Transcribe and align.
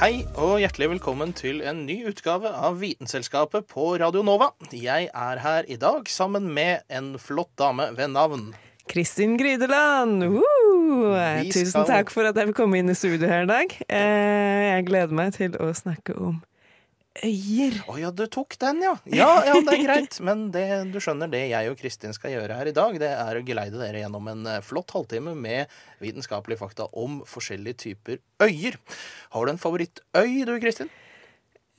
Hei 0.00 0.22
og 0.40 0.54
hjertelig 0.62 0.86
velkommen 0.94 1.34
til 1.36 1.58
en 1.68 1.82
ny 1.84 1.98
utgave 2.08 2.48
av 2.48 2.78
Vitenselskapet 2.80 3.66
på 3.68 3.90
Radio 4.00 4.22
Nova. 4.24 4.48
Jeg 4.72 5.10
er 5.12 5.40
her 5.44 5.68
i 5.68 5.76
dag 5.80 6.08
sammen 6.08 6.46
med 6.56 6.86
en 6.88 7.12
flott 7.20 7.52
dame 7.60 7.90
ved 7.98 8.14
navn. 8.14 8.46
Kristin 8.88 9.36
Grydeland! 9.38 10.24
Woo! 10.32 11.12
Tusen 11.52 11.84
takk 11.86 12.08
for 12.14 12.30
at 12.30 12.40
jeg 12.40 12.48
vil 12.48 12.56
komme 12.56 12.80
inn 12.80 12.88
i 12.88 12.96
studio 12.96 13.28
her 13.28 13.44
i 13.44 13.50
dag. 13.50 13.76
Eh, 13.92 14.70
Jeg 14.72 14.88
gleder 14.88 15.12
meg 15.14 15.36
til 15.36 15.52
å 15.60 15.68
snakke 15.76 16.16
om 16.16 16.40
øyer. 17.18 17.76
Å 17.90 17.96
ja, 17.98 18.10
du 18.14 18.22
tok 18.30 18.54
den, 18.62 18.82
ja. 18.84 18.94
Ja, 19.10 19.30
ja, 19.46 19.56
det 19.66 19.74
er 19.74 19.82
greit. 19.84 20.18
Men 20.24 20.48
det, 20.54 20.64
du 20.94 21.00
skjønner, 21.02 21.30
det 21.32 21.42
jeg 21.50 21.72
og 21.72 21.78
Kristin 21.80 22.14
skal 22.16 22.34
gjøre 22.36 22.56
her 22.60 22.70
i 22.70 22.74
dag, 22.76 22.96
det 23.02 23.10
er 23.10 23.40
å 23.40 23.44
geleide 23.46 23.80
dere 23.80 24.04
gjennom 24.04 24.30
en 24.30 24.46
eh, 24.46 24.62
flott 24.64 24.94
halvtime 24.94 25.34
med 25.34 25.70
vitenskapelige 26.02 26.62
fakta 26.62 26.88
om 26.92 27.20
forskjellige 27.28 27.80
typer 27.86 28.20
øyer. 28.42 28.78
Har 29.34 29.46
du 29.46 29.54
en 29.54 29.62
favorittøy, 29.62 30.44
du, 30.46 30.54
Kristin? 30.62 30.90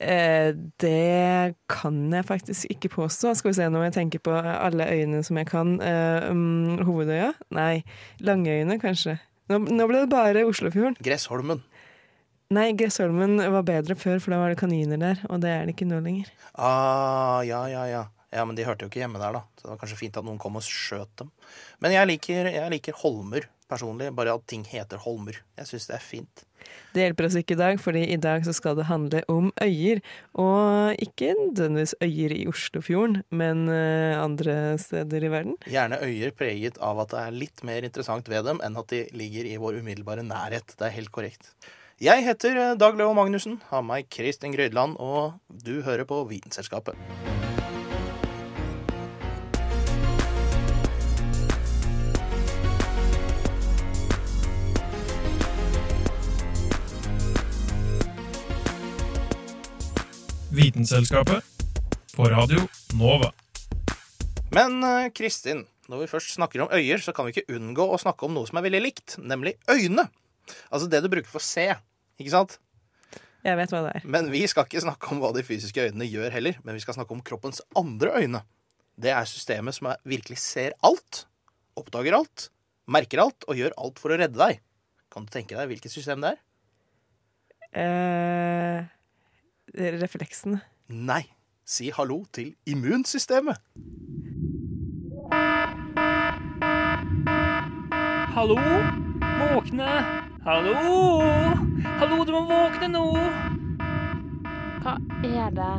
Eh, 0.02 0.52
Det 0.82 1.54
kan 1.70 1.98
jeg 2.12 2.28
faktisk 2.28 2.70
ikke 2.76 2.92
påstå. 2.96 3.34
Skal 3.38 3.52
vi 3.52 3.58
se 3.60 3.68
når 3.72 3.88
jeg 3.88 3.98
tenker 4.00 4.24
på 4.28 4.36
alle 4.36 4.88
øyene 4.90 5.22
som 5.24 5.38
jeg 5.40 5.48
kan. 5.50 5.78
Eh, 5.80 6.30
um, 6.30 6.78
Hovedøya? 6.84 7.32
Nei. 7.54 7.84
Langøyene, 8.20 8.80
kanskje. 8.82 9.18
Nå, 9.50 9.58
nå 9.68 9.86
ble 9.90 10.04
det 10.04 10.10
bare 10.12 10.44
Oslofjorden. 10.48 10.96
Gressholmen. 11.02 11.62
Nei, 12.52 12.72
Gressholmen 12.76 13.38
var 13.54 13.64
bedre 13.64 13.96
før, 13.96 14.18
for 14.20 14.34
da 14.34 14.40
var 14.42 14.52
det 14.52 14.60
kaniner 14.60 15.00
der. 15.00 15.22
Og 15.32 15.40
det 15.40 15.52
er 15.52 15.64
det 15.64 15.76
ikke 15.76 15.88
nå 15.88 16.02
lenger. 16.04 16.28
Ah, 16.52 17.40
ja, 17.48 17.64
ja, 17.70 17.86
ja. 17.88 18.02
Ja, 18.32 18.44
Men 18.48 18.56
de 18.56 18.64
hørte 18.64 18.86
jo 18.86 18.88
ikke 18.88 19.02
hjemme 19.02 19.20
der, 19.20 19.34
da. 19.36 19.42
Så 19.56 19.66
det 19.66 19.74
var 19.74 19.80
kanskje 19.82 19.98
fint 19.98 20.16
at 20.16 20.24
noen 20.24 20.40
kom 20.40 20.56
og 20.56 20.64
skjøt 20.64 21.10
dem. 21.20 21.32
Men 21.84 21.92
jeg 21.92 22.08
liker, 22.08 22.48
jeg 22.48 22.72
liker 22.72 22.96
Holmer 23.02 23.48
personlig. 23.72 24.08
Bare 24.16 24.36
at 24.36 24.46
ting 24.48 24.64
heter 24.68 25.00
Holmer. 25.04 25.38
Jeg 25.58 25.68
syns 25.68 25.88
det 25.88 25.96
er 25.98 26.04
fint. 26.04 26.44
Det 26.94 27.02
hjelper 27.02 27.26
oss 27.26 27.36
ikke 27.40 27.56
i 27.56 27.60
dag, 27.60 27.80
fordi 27.82 28.02
i 28.14 28.18
dag 28.20 28.44
så 28.46 28.54
skal 28.56 28.76
det 28.78 28.86
handle 28.88 29.22
om 29.32 29.50
øyer. 29.64 30.00
Og 30.40 31.02
ikke 31.02 31.32
nødvendigvis 31.40 31.94
øyer 32.04 32.36
i 32.36 32.46
Oslofjorden, 32.50 33.20
men 33.34 33.66
eh, 33.72 34.16
andre 34.20 34.78
steder 34.80 35.28
i 35.28 35.32
verden. 35.32 35.56
Gjerne 35.68 36.00
øyer 36.04 36.34
preget 36.36 36.80
av 36.84 37.02
at 37.04 37.12
det 37.14 37.22
er 37.26 37.38
litt 37.44 37.64
mer 37.66 37.88
interessant 37.88 38.28
ved 38.32 38.48
dem 38.48 38.62
enn 38.64 38.80
at 38.80 38.92
de 38.92 39.04
ligger 39.16 39.48
i 39.48 39.58
vår 39.60 39.80
umiddelbare 39.82 40.24
nærhet. 40.26 40.76
Det 40.76 40.88
er 40.88 40.98
helt 41.00 41.12
korrekt. 41.14 41.52
Jeg 42.02 42.24
heter 42.26 42.56
eh, 42.58 42.70
Dag 42.74 42.96
Leo 42.98 43.12
Magnussen, 43.14 43.60
har 43.68 43.82
meg 43.86 44.08
Kristin 44.10 44.50
Grydland, 44.50 44.96
og 44.98 45.36
du 45.46 45.84
hører 45.86 46.02
på 46.02 46.16
Vitenselskapet. 46.26 46.98
Vitenselskapet 60.50 61.46
på 62.16 62.26
Radio 62.34 62.64
Nova. 62.98 63.30
Men 64.50 64.82
eh, 64.82 65.12
Kristin, 65.14 65.68
når 65.86 66.02
vi 66.02 66.10
først 66.16 66.34
snakker 66.34 66.66
om 66.66 66.74
øyer, 66.74 66.98
så 66.98 67.14
kan 67.14 67.30
vi 67.30 67.36
ikke 67.36 67.54
unngå 67.60 67.86
å 67.86 68.02
snakke 68.02 68.26
om 68.26 68.34
noe 68.34 68.50
som 68.50 68.58
er 68.58 68.66
veldig 68.66 68.82
likt, 68.90 69.20
nemlig 69.22 69.54
øyne. 69.70 70.08
Altså 70.74 70.90
det 70.90 71.04
du 71.04 71.10
bruker 71.12 71.30
for 71.30 71.38
å 71.38 71.46
se, 71.46 71.70
ikke 72.22 72.36
sant? 72.36 72.58
Jeg 73.42 73.58
vet 73.58 73.72
hva 73.74 73.82
det 73.88 73.92
er. 73.98 74.04
Men 74.06 74.30
vi 74.30 74.44
skal 74.46 74.68
ikke 74.68 74.84
snakke 74.84 75.10
om 75.10 75.20
hva 75.22 75.32
de 75.34 75.42
fysiske 75.46 75.88
øynene 75.88 76.06
gjør 76.06 76.34
heller, 76.36 76.58
men 76.62 76.78
vi 76.78 76.82
skal 76.84 76.94
snakke 76.94 77.14
om 77.16 77.22
kroppens 77.26 77.58
andre 77.78 78.14
øyne. 78.22 78.42
Det 79.02 79.10
er 79.10 79.26
systemet 79.26 79.74
som 79.74 79.90
er, 79.90 79.98
virkelig 80.06 80.38
ser 80.38 80.76
alt, 80.86 81.24
oppdager 81.78 82.14
alt, 82.14 82.50
merker 82.86 83.24
alt 83.24 83.46
og 83.48 83.58
gjør 83.58 83.74
alt 83.82 83.98
for 84.02 84.14
å 84.14 84.18
redde 84.20 84.38
deg. 84.38 84.62
Kan 85.12 85.26
du 85.26 85.34
tenke 85.34 85.58
deg 85.58 85.68
hvilket 85.72 85.92
system 85.92 86.22
det 86.22 86.36
er? 86.36 86.42
Eh, 87.72 88.84
refleksene. 90.02 90.62
Nei. 90.92 91.24
Si 91.64 91.90
hallo 91.94 92.24
til 92.34 92.54
immunsystemet. 92.68 93.58
Hallo? 98.34 98.58
Våkne! 99.38 100.31
Hallo? 100.42 100.72
Hallo, 102.00 102.24
du 102.26 102.32
må 102.34 102.40
våkne 102.48 102.88
nå! 102.90 103.02
Hva 104.82 104.96
er 105.22 105.52
det? 105.54 105.74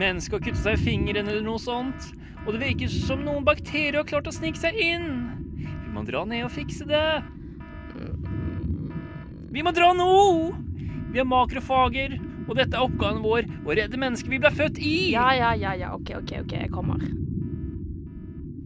Mennesket 0.00 0.32
har 0.38 0.44
kuttet 0.46 0.62
seg 0.62 0.78
i 0.78 0.80
fingeren 0.80 1.28
eller 1.28 1.44
noe 1.44 1.60
sånt, 1.60 2.06
og 2.46 2.54
det 2.54 2.62
virker 2.62 2.88
som 2.88 3.20
noen 3.26 3.44
bakterier 3.44 3.98
har 3.98 4.08
klart 4.08 4.30
å 4.30 4.32
snike 4.32 4.62
seg 4.62 4.80
inn. 4.80 5.10
Vi 5.60 5.92
må 5.92 6.06
dra 6.08 6.24
ned 6.24 6.46
og 6.46 6.54
fikse 6.56 6.88
det. 6.88 7.04
Vi 9.52 9.66
må 9.66 9.76
dra 9.76 9.92
nå! 9.92 10.08
Vi 11.12 11.20
har 11.20 11.28
makrofager, 11.28 12.16
og 12.46 12.56
dette 12.56 12.80
er 12.80 12.88
oppgaven 12.88 13.20
vår, 13.28 13.52
å 13.60 13.76
redde 13.76 14.00
mennesket 14.00 14.32
vi 14.32 14.40
ble 14.40 14.56
født 14.56 14.80
i. 14.80 14.96
Ja, 15.12 15.28
ja, 15.36 15.52
ja, 15.52 15.76
ja, 15.76 15.92
OK, 15.92 16.16
OK, 16.22 16.32
ok, 16.46 16.60
jeg 16.64 16.72
kommer. 16.72 17.04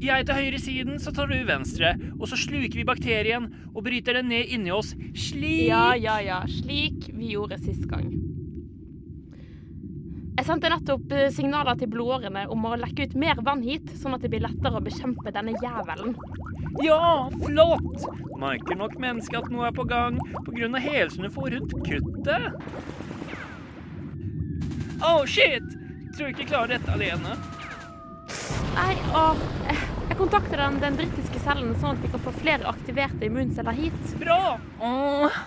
Jeg 0.01 0.25
tar 0.25 0.39
høyresiden, 0.41 0.97
så 0.97 1.13
tar 1.13 1.29
du 1.29 1.37
venstre, 1.45 1.93
og 2.17 2.25
så 2.31 2.39
sluker 2.41 2.79
vi 2.79 2.87
bakterien 2.89 3.51
og 3.75 3.85
bryter 3.85 4.17
den 4.17 4.31
ned 4.33 4.49
inni 4.55 4.73
oss, 4.73 4.95
slik 5.13 5.67
Ja, 5.69 5.93
ja, 5.93 6.17
ja, 6.25 6.39
slik 6.49 7.11
vi 7.13 7.35
gjorde 7.35 7.59
sist 7.61 7.85
gang. 7.91 8.09
Jeg 10.41 10.47
sendte 10.49 10.71
nettopp 10.73 11.13
eh, 11.13 11.27
signaler 11.37 11.77
til 11.77 11.91
blodårene 11.93 12.47
om 12.49 12.65
å 12.65 12.79
lekke 12.81 13.11
ut 13.11 13.17
mer 13.21 13.43
vann 13.45 13.61
hit, 13.61 13.93
sånn 14.01 14.17
at 14.17 14.25
det 14.25 14.31
blir 14.33 14.41
lettere 14.41 14.81
å 14.81 14.87
bekjempe 14.87 15.35
denne 15.37 15.53
jævelen. 15.61 16.17
Ja, 16.81 17.29
flott! 17.43 18.09
Merker 18.41 18.81
nok 18.81 18.97
mennesket 19.03 19.43
at 19.43 19.53
noe 19.53 19.69
er 19.69 19.77
på 19.77 19.85
gang 19.85 20.17
av 20.17 20.81
helsene 20.81 21.29
får 21.35 21.59
rundt 21.59 21.77
kuttet. 21.85 22.57
Oh, 25.05 25.27
shit! 25.29 25.67
Tror 26.17 26.33
ikke 26.33 26.47
jeg 26.47 26.55
klarer 26.55 26.79
dette 26.79 26.97
alene. 26.97 27.37
Nei, 28.77 28.95
eh, 28.95 29.85
jeg 30.11 30.19
kontakter 30.19 30.61
den 30.61 30.79
dendritiske 30.83 31.43
cellen, 31.43 31.75
sånn 31.79 31.97
at 31.97 32.03
vi 32.05 32.11
kan 32.13 32.23
få 32.25 32.33
flere 32.35 32.69
aktiverte 32.71 33.27
immunceller 33.29 33.77
hit. 33.77 34.01
Bra! 34.21 34.57
Åh, 34.83 35.39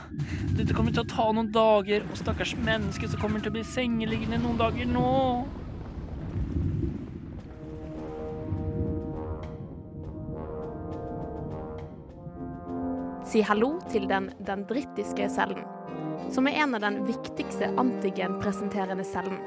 dette 0.58 0.76
kommer 0.76 0.96
til 0.96 1.04
å 1.04 1.10
ta 1.10 1.26
noen 1.32 1.52
dager, 1.54 2.06
og 2.10 2.20
stakkars 2.20 2.56
menneske 2.60 3.10
som 3.12 3.22
kommer 3.22 3.44
til 3.44 3.52
å 3.52 3.58
bli 3.58 3.66
sengeliggende 3.68 4.40
noen 4.44 4.62
dager 4.62 4.90
nå. 4.90 5.12
Si 13.34 13.42
hallo 13.42 13.74
til 13.90 14.06
den 14.12 14.30
dendrittiske 14.46 15.26
cellen, 15.34 15.64
som 16.32 16.46
er 16.48 16.60
en 16.62 16.76
av 16.78 16.84
den 16.86 17.02
viktigste 17.08 17.72
antigenpresenterende 17.82 19.06
cellen. 19.08 19.40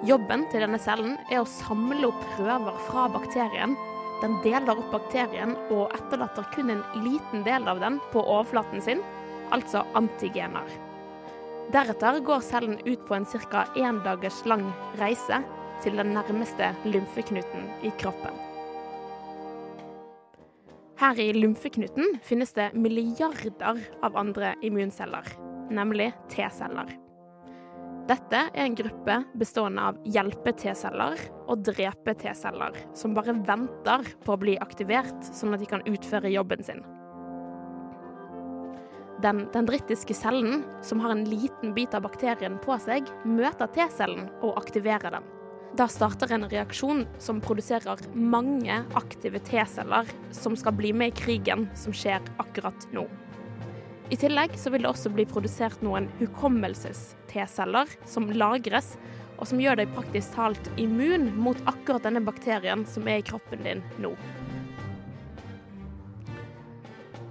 Jobben 0.00 0.46
til 0.48 0.62
denne 0.64 0.78
cellen 0.80 1.18
er 1.28 1.42
å 1.42 1.48
samle 1.48 2.08
opp 2.08 2.20
prøver 2.38 2.76
fra 2.86 3.04
bakterien. 3.12 3.74
Den 4.22 4.38
deler 4.44 4.78
opp 4.78 4.94
bakterien 4.94 5.52
og 5.68 5.92
etterlater 5.96 6.46
kun 6.54 6.72
en 6.72 6.80
liten 7.04 7.44
del 7.44 7.68
av 7.68 7.82
den 7.82 7.98
på 8.12 8.22
overflaten 8.22 8.80
sin, 8.84 9.02
altså 9.52 9.82
antigener. 9.98 10.68
Deretter 11.74 12.20
går 12.24 12.40
cellen 12.42 12.78
ut 12.86 13.02
på 13.06 13.14
en 13.14 13.28
ca. 13.28 13.66
én 13.76 14.00
dagers 14.04 14.40
lang 14.48 14.64
reise 14.98 15.42
til 15.84 16.00
den 16.00 16.14
nærmeste 16.16 16.72
lymfeknuten 16.88 17.68
i 17.84 17.92
kroppen. 18.00 18.32
Her 21.00 21.20
i 21.20 21.30
lymfeknuten 21.32 22.18
finnes 22.24 22.52
det 22.56 22.72
milliarder 22.72 23.84
av 24.02 24.16
andre 24.16 24.54
immunceller, 24.64 25.28
nemlig 25.70 26.10
T-celler. 26.32 27.09
Dette 28.10 28.38
er 28.48 28.64
en 28.64 28.74
gruppe 28.74 29.20
bestående 29.38 29.82
av 29.86 29.98
hjelpe-T-celler 30.10 31.20
og 31.46 31.60
drepe-T-celler, 31.68 32.80
som 32.98 33.12
bare 33.14 33.36
venter 33.46 34.08
på 34.24 34.34
å 34.34 34.40
bli 34.40 34.56
aktivert, 34.58 35.28
sånn 35.30 35.54
at 35.54 35.62
de 35.62 35.68
kan 35.70 35.84
utføre 35.86 36.32
jobben 36.32 36.64
sin. 36.66 36.82
Den 39.22 39.44
dendritiske 39.54 40.16
cellen, 40.16 40.64
som 40.82 41.04
har 41.04 41.14
en 41.14 41.22
liten 41.28 41.76
bit 41.76 41.94
av 41.94 42.02
bakterien 42.08 42.58
på 42.64 42.80
seg, 42.82 43.06
møter 43.22 43.70
T-cellen 43.76 44.26
og 44.40 44.58
aktiverer 44.58 45.20
den. 45.20 45.30
Da 45.78 45.86
starter 45.86 46.34
en 46.34 46.48
reaksjon 46.50 47.04
som 47.22 47.38
produserer 47.44 48.00
mange 48.16 48.82
aktive 48.98 49.38
T-celler 49.46 50.10
som 50.34 50.58
skal 50.58 50.74
bli 50.74 50.90
med 50.90 51.12
i 51.12 51.20
krigen 51.20 51.68
som 51.78 51.94
skjer 51.94 52.24
akkurat 52.42 52.90
nå. 52.96 53.06
I 54.10 54.16
tillegg 54.18 54.56
så 54.58 54.72
vil 54.74 54.82
det 54.82 54.90
også 54.90 55.10
bli 55.14 55.22
produsert 55.30 55.82
noen 55.86 56.08
hukommelses-T-celler 56.18 57.92
som 58.10 58.26
lagres, 58.34 58.96
og 59.38 59.46
som 59.46 59.60
gjør 59.62 59.78
deg 59.78 59.92
praktisk 59.94 60.34
talt 60.34 60.70
immun 60.82 61.28
mot 61.38 61.60
akkurat 61.70 62.02
denne 62.08 62.22
bakterien 62.26 62.82
som 62.90 63.06
er 63.08 63.20
i 63.20 63.26
kroppen 63.28 63.62
din 63.64 63.84
nå. 64.02 64.10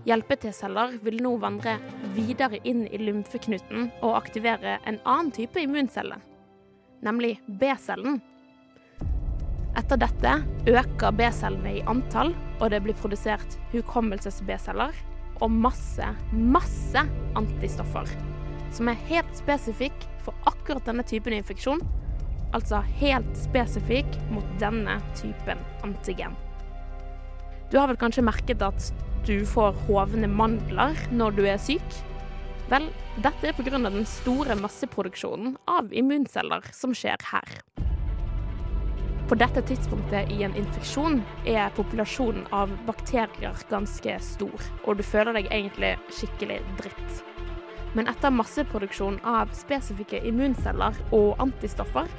Hjelpe-T-celler 0.07 0.95
vil 1.03 1.19
nå 1.21 1.35
vandre 1.43 1.75
videre 2.15 2.61
inn 2.63 2.85
i 2.87 3.01
lymfeknuten 3.03 3.91
og 3.99 4.15
aktivere 4.23 4.79
en 4.87 5.01
annen 5.03 5.35
type 5.35 5.59
immuncelle, 5.59 6.15
nemlig 7.03 7.35
B-cellen. 7.59 8.21
Etter 9.77 9.99
dette 9.99 10.39
øker 10.71 11.11
B-cellene 11.11 11.75
i 11.75 11.85
antall, 11.91 12.31
og 12.63 12.71
det 12.71 12.81
blir 12.87 12.97
produsert 13.03 13.59
hukommelses-B-celler 13.75 14.95
og 15.39 15.51
masse, 15.51 16.05
masse 16.31 17.03
antistoffer, 17.39 18.09
som 18.75 18.91
er 18.91 19.01
helt 19.09 19.31
spesifikk 19.37 20.05
for 20.25 20.35
akkurat 20.49 20.85
denne 20.87 21.05
typen 21.07 21.35
infeksjon, 21.37 21.81
altså 22.55 22.81
helt 22.99 23.29
spesifikk 23.37 24.17
mot 24.33 24.45
denne 24.61 24.99
typen 25.17 25.61
antigen. 25.85 26.35
Du 27.69 27.77
har 27.77 27.89
vel 27.89 27.99
kanskje 28.01 28.25
merket 28.25 28.63
at 28.65 28.89
du 29.27 29.43
får 29.45 29.75
hovne 29.85 30.29
mandler 30.31 30.97
når 31.13 31.35
du 31.37 31.43
er 31.45 31.59
syk? 31.61 31.99
Vel, 32.69 32.87
dette 33.21 33.49
er 33.49 33.57
pga. 33.57 33.77
den 33.77 34.05
store 34.05 34.57
masseproduksjonen 34.57 35.57
av 35.69 35.93
immunceller 35.93 36.65
som 36.73 36.93
skjer 36.93 37.17
her. 37.31 37.88
På 39.29 39.35
dette 39.35 39.61
tidspunktet 39.61 40.31
i 40.33 40.43
en 40.43 40.55
infeksjon 40.57 41.19
er 41.45 41.69
populasjonen 41.77 42.47
av 42.49 42.71
bakterier 42.87 43.59
ganske 43.69 44.15
stor, 44.25 44.63
og 44.87 44.97
du 44.97 45.03
føler 45.05 45.37
deg 45.37 45.51
egentlig 45.53 45.91
skikkelig 46.17 46.57
dritt. 46.79 47.21
Men 47.93 48.09
etter 48.09 48.33
masseproduksjon 48.33 49.19
av 49.29 49.53
spesifikke 49.53 50.23
immunceller 50.25 50.97
og 51.13 51.37
antistoffer, 51.45 52.09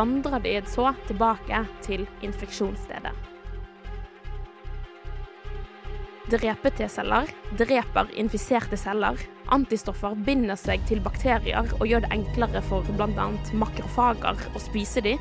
vandrer 0.00 0.40
de 0.48 0.56
så 0.72 0.94
tilbake 1.06 1.60
til 1.84 2.08
infeksjonsstedet. 2.24 3.12
Drepe-T-celler 6.32 7.28
dreper 7.60 8.08
infiserte 8.18 8.80
celler. 8.80 9.20
Antistoffer 9.52 10.16
binder 10.26 10.56
seg 10.58 10.82
til 10.88 11.04
bakterier 11.04 11.68
og 11.76 11.84
gjør 11.86 12.02
det 12.02 12.16
enklere 12.16 12.64
for 12.66 12.96
bl.a. 12.96 13.28
makrofager 13.60 14.48
å 14.56 14.62
spise 14.72 15.04
de. 15.04 15.18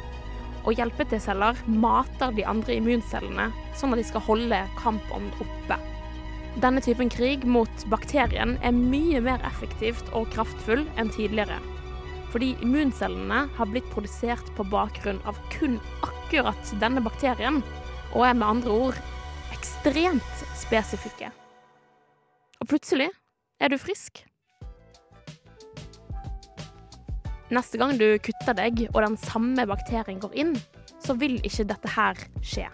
Og 0.65 0.79
hjelpe-T-celler 0.79 1.59
mater 1.69 2.33
de 2.33 2.45
andre 2.49 2.79
immuncellene, 2.79 3.51
sånn 3.77 3.93
at 3.93 4.01
de 4.01 4.07
skal 4.07 4.23
holde 4.25 4.61
kampånd 4.79 5.37
oppe. 5.43 5.77
Denne 6.63 6.81
typen 6.81 7.11
krig 7.11 7.43
mot 7.45 7.87
bakterien 7.91 8.55
er 8.63 8.75
mye 8.75 9.19
mer 9.21 9.41
effektivt 9.45 10.07
og 10.15 10.29
kraftfull 10.33 10.85
enn 10.97 11.11
tidligere. 11.13 11.59
Fordi 12.33 12.53
immuncellene 12.65 13.45
har 13.57 13.69
blitt 13.71 13.87
produsert 13.93 14.47
på 14.57 14.65
bakgrunn 14.71 15.21
av 15.29 15.37
kun 15.53 15.77
akkurat 16.03 16.73
denne 16.81 17.03
bakterien, 17.03 17.61
og 18.15 18.25
er 18.25 18.37
med 18.39 18.47
andre 18.47 18.77
ord 18.87 19.01
ekstremt 19.55 20.45
spesifikke. 20.57 21.29
Og 22.63 22.71
plutselig 22.71 23.11
er 23.59 23.71
du 23.71 23.77
frisk. 23.77 24.23
Neste 27.53 27.77
gang 27.77 27.93
du 27.99 28.07
kutter 28.25 28.57
deg 28.57 28.87
og 28.87 29.01
den 29.03 29.17
samme 29.21 29.67
bakterien 29.69 30.17
går 30.21 30.33
inn, 30.33 30.55
så 31.03 31.13
vil 31.13 31.37
ikke 31.45 31.67
dette 31.69 31.91
her 31.93 32.17
skje. 32.41 32.65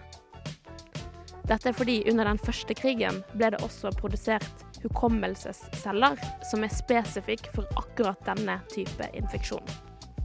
Dette 1.44 1.68
er 1.68 1.76
fordi 1.76 1.98
under 2.08 2.30
den 2.30 2.40
første 2.40 2.74
krigen 2.78 3.20
ble 3.34 3.50
det 3.52 3.60
også 3.60 3.92
produsert 3.98 4.64
hukommelsesceller 4.82 6.16
som 6.48 6.64
er 6.64 6.72
spesifikk 6.72 7.50
for 7.54 7.68
akkurat 7.76 8.20
denne 8.26 8.60
type 8.72 9.10
infeksjon. 9.12 9.64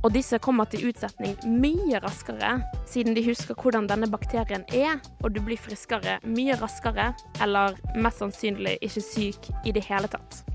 Og 0.05 0.13
disse 0.13 0.37
kommer 0.39 0.69
til 0.69 0.85
utsetning 0.87 1.33
mye 1.59 1.99
raskere, 1.99 2.61
siden 2.87 3.17
de 3.17 3.25
husker 3.25 3.57
hvordan 3.57 3.89
denne 3.89 4.07
bakterien 4.07 4.63
er, 4.71 5.01
og 5.25 5.33
du 5.35 5.41
blir 5.43 5.59
friskere 5.59 6.19
mye 6.23 6.55
raskere, 6.61 7.09
eller 7.43 7.75
mest 7.97 8.21
sannsynlig 8.21 8.77
ikke 8.85 9.03
syk 9.03 9.49
i 9.65 9.73
det 9.75 9.83
hele 9.89 10.07
tatt. 10.13 10.45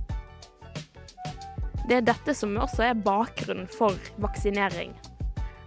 Det 1.88 1.98
er 1.98 2.04
dette 2.06 2.34
som 2.36 2.54
også 2.62 2.84
er 2.90 3.00
bakgrunnen 3.02 3.66
for 3.70 3.96
vaksinering. 4.22 4.92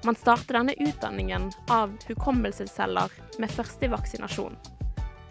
Man 0.05 0.15
starter 0.15 0.59
denne 0.59 0.75
utdanningen 0.79 1.49
av 1.73 1.91
hukommelsesceller 2.07 3.11
med 3.41 3.51
første 3.51 3.89
vaksinasjon. 3.91 4.55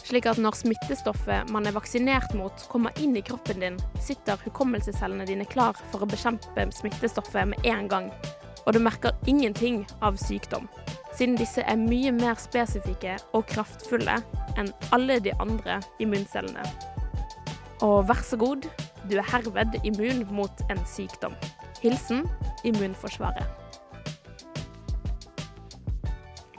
Slik 0.05 0.27
at 0.29 0.41
når 0.43 0.59
smittestoffet 0.59 1.49
man 1.55 1.65
er 1.65 1.77
vaksinert 1.77 2.35
mot, 2.37 2.67
kommer 2.69 2.93
inn 3.01 3.17
i 3.17 3.23
kroppen 3.25 3.63
din, 3.63 3.79
sitter 4.03 4.41
hukommelsescellene 4.45 5.25
dine 5.29 5.47
klar 5.49 5.79
for 5.93 6.05
å 6.05 6.09
bekjempe 6.11 6.67
smittestoffet 6.77 7.55
med 7.55 7.69
en 7.71 7.89
gang. 7.89 8.11
Og 8.67 8.77
du 8.77 8.83
merker 8.85 9.17
ingenting 9.31 9.85
av 10.05 10.19
sykdom, 10.21 10.69
siden 11.17 11.39
disse 11.41 11.65
er 11.65 11.81
mye 11.81 12.13
mer 12.13 12.37
spesifikke 12.41 13.17
og 13.33 13.47
kraftfulle 13.55 14.19
enn 14.61 14.73
alle 14.93 15.21
de 15.25 15.33
andre 15.41 15.79
immuncellene. 16.03 16.67
Og 17.85 18.05
vær 18.09 18.21
så 18.27 18.37
god, 18.41 18.69
du 19.11 19.19
er 19.19 19.27
herved 19.29 19.77
immun 19.85 20.25
mot 20.33 20.65
en 20.73 20.81
sykdom. 20.89 21.35
Hilsen 21.83 22.25
Immunforsvaret. 22.65 23.45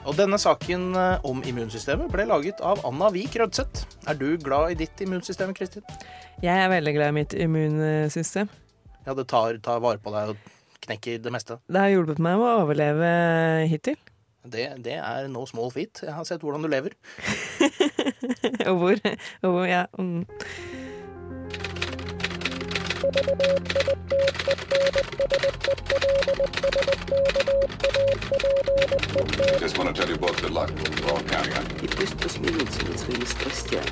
Og 0.06 0.14
denne 0.14 0.38
saken 0.38 0.92
eh, 0.94 1.24
om 1.26 1.40
immunsystemet 1.42 2.12
ble 2.12 2.28
laget 2.30 2.60
av 2.62 2.84
Anna 2.86 3.08
Vik 3.10 3.34
Rødseth. 3.40 3.88
Er 4.06 4.14
du 4.14 4.36
glad 4.38 4.76
i 4.76 4.78
ditt 4.84 5.00
immunsystem, 5.02 5.50
Kristin? 5.56 5.82
Jeg 6.44 6.54
er 6.62 6.70
veldig 6.70 6.92
glad 6.94 7.10
i 7.10 7.16
mitt 7.16 7.34
immunsystem. 7.34 8.52
Ja, 9.06 9.16
det 9.18 9.26
tar, 9.32 9.58
tar 9.64 9.82
vare 9.82 9.98
på 10.02 10.14
deg 10.14 10.34
og 10.34 10.52
knekker 10.86 11.18
det 11.24 11.32
meste. 11.34 11.58
Det 11.66 11.82
har 11.82 11.90
hjulpet 11.90 12.22
meg 12.22 12.38
med 12.38 12.46
å 12.46 12.62
overleve 12.62 13.10
hittil. 13.72 13.98
Det, 14.46 14.68
det 14.86 15.00
er 15.00 15.26
no 15.32 15.42
small 15.50 15.72
feat. 15.74 16.04
Jeg 16.06 16.14
har 16.14 16.26
sett 16.28 16.44
hvordan 16.44 16.62
du 16.62 16.70
lever. 16.70 16.94
og 18.70 18.76
hvor, 18.78 19.00
og 19.42 19.56
hvor 19.56 19.66
ja. 19.66 19.88
Mm. 19.98 20.22
Just 29.59 29.77
want 29.77 29.93
to 29.95 30.01
tell 30.01 30.09
you 30.09 30.17
both 30.17 30.41
good 30.41 30.51
luck. 30.51 30.71
We're 30.71 31.11
all 31.11 31.21
counting 31.23 31.53
on 31.53 31.65
you. 31.69 31.85
И 31.85 31.87
пусть 31.87 32.17
посмеются 32.17 32.85
над 32.85 32.99
своими 32.99 33.25
страстями. 33.25 33.85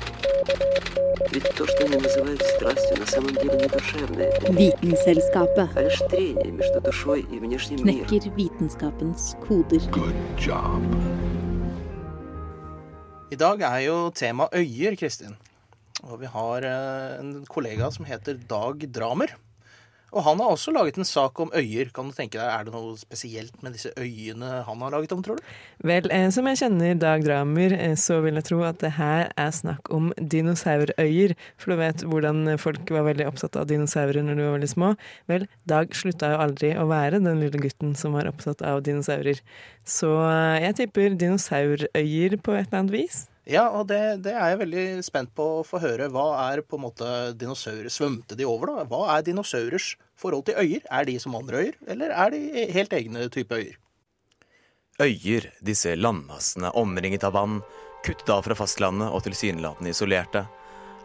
Ведь 1.32 1.48
то, 1.54 1.66
что 1.66 1.84
они 1.84 1.96
называют 1.96 2.42
страстью, 2.42 2.98
на 2.98 3.06
самом 3.06 3.34
деле 3.34 3.56
не 3.56 3.68
душевное, 3.68 4.32
Vitenselskapet 4.40 5.68
а 5.76 5.82
лишь 5.82 5.98
трение 6.10 6.50
между 6.50 6.80
душой 6.80 7.20
и 7.20 7.38
внешним 7.38 7.84
миром. 7.84 8.06
knekker 8.08 8.30
vitenskapens 8.34 9.36
koder. 9.46 9.80
Good 9.90 10.16
job. 10.36 10.82
I 13.30 13.36
dag 13.36 13.60
er 13.60 13.78
jo 13.78 14.10
tema 14.10 14.48
øyer, 14.52 14.96
Kristin. 14.96 15.36
Og 16.05 16.21
vi 16.21 16.29
har 16.29 16.65
eh, 16.67 17.17
en 17.19 17.33
kollega 17.49 17.89
som 17.93 18.05
heter 18.05 18.37
Dag 18.49 18.85
Dramer. 18.93 19.33
Og 20.15 20.23
han 20.23 20.39
har 20.39 20.53
også 20.53 20.71
laget 20.71 20.95
en 20.95 21.07
sak 21.07 21.39
om 21.43 21.49
øyer. 21.51 21.89
Kan 21.91 22.07
du 22.07 22.15
tenke 22.15 22.37
deg, 22.37 22.47
Er 22.47 22.63
det 22.63 22.71
noe 22.71 22.93
spesielt 22.95 23.57
med 23.63 23.73
disse 23.75 23.89
øyene 23.99 24.61
han 24.63 24.83
har 24.85 24.93
laget 24.93 25.11
om, 25.11 25.23
tror 25.23 25.41
du? 25.41 25.43
Vel, 25.83 26.07
eh, 26.11 26.29
som 26.31 26.47
jeg 26.47 26.61
kjenner 26.61 26.95
Dag 27.01 27.25
Dramer, 27.25 27.73
eh, 27.73 27.95
så 27.99 28.21
vil 28.23 28.39
jeg 28.39 28.47
tro 28.47 28.61
at 28.63 28.79
det 28.79 28.93
her 28.95 29.33
er 29.35 29.51
snakk 29.51 29.91
om 29.91 30.13
dinosaurøyer. 30.15 31.35
For 31.57 31.73
du 31.73 31.81
vet 31.81 32.05
hvordan 32.07 32.57
folk 32.61 32.95
var 32.95 33.09
veldig 33.09 33.27
opptatt 33.27 33.59
av 33.59 33.67
dinosaurer 33.67 34.23
når 34.23 34.39
de 34.39 34.47
var 34.47 34.57
veldig 34.59 34.73
små. 34.77 34.95
Vel, 35.27 35.49
Dag 35.67 35.91
slutta 35.91 36.31
jo 36.31 36.41
aldri 36.47 36.75
å 36.77 36.87
være 36.87 37.19
den 37.19 37.41
lille 37.43 37.59
gutten 37.59 37.95
som 37.97 38.15
var 38.15 38.29
opptatt 38.31 38.61
av 38.61 38.85
dinosaurer. 38.85 39.41
Så 39.83 40.15
jeg 40.61 40.79
tipper 40.79 41.17
dinosaurøyer 41.17 42.39
på 42.39 42.55
et 42.55 42.69
eller 42.69 42.85
annet 42.85 43.01
vis. 43.01 43.25
Ja, 43.45 43.67
og 43.77 43.85
det, 43.91 44.23
det 44.25 44.33
er 44.33 44.53
jeg 44.53 44.61
veldig 44.63 44.85
spent 45.05 45.29
på 45.37 45.45
å 45.59 45.65
få 45.65 45.77
høre. 45.83 46.09
Hva 46.09 46.25
er 46.47 46.63
på 46.65 46.79
en 46.79 46.85
måte 46.87 47.09
dinosaurer 47.37 47.93
Svømte 47.93 48.37
de 48.37 48.47
over, 48.49 48.71
da? 48.73 48.85
Hva 48.89 49.03
er 49.13 49.25
dinosaurers 49.27 49.91
forhold 50.17 50.47
til 50.47 50.57
øyer? 50.57 50.85
Er 50.89 51.05
de 51.05 51.19
som 51.21 51.37
andre 51.37 51.61
øyer, 51.67 51.77
eller 51.93 52.13
er 52.15 52.33
de 52.33 52.67
helt 52.73 52.95
egne 52.97 53.27
type 53.33 53.53
øyer? 53.53 53.77
Øyer, 55.03 55.49
disse 55.65 55.93
landmassene 55.99 56.71
omringet 56.79 57.25
av 57.27 57.35
vann, 57.35 57.59
kuttet 58.05 58.31
av 58.33 58.45
fra 58.47 58.57
fastlandet 58.57 59.13
og 59.13 59.25
tilsynelatende 59.27 59.93
isolerte, 59.93 60.45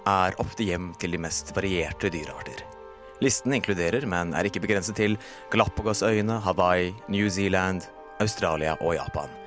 er 0.08 0.38
ofte 0.40 0.64
hjem 0.64 0.94
til 1.00 1.12
de 1.12 1.20
mest 1.20 1.52
varierte 1.56 2.08
dyrearter. 2.12 2.62
Listen 3.20 3.52
inkluderer, 3.52 4.06
men 4.08 4.32
er 4.32 4.48
ikke 4.48 4.62
begrenset 4.64 4.96
til, 4.96 5.18
Galapagosøyene, 5.52 6.40
Hawaii, 6.46 6.94
New 7.12 7.28
Zealand, 7.28 7.90
Australia 8.22 8.78
og 8.80 8.96
Japan. 8.96 9.39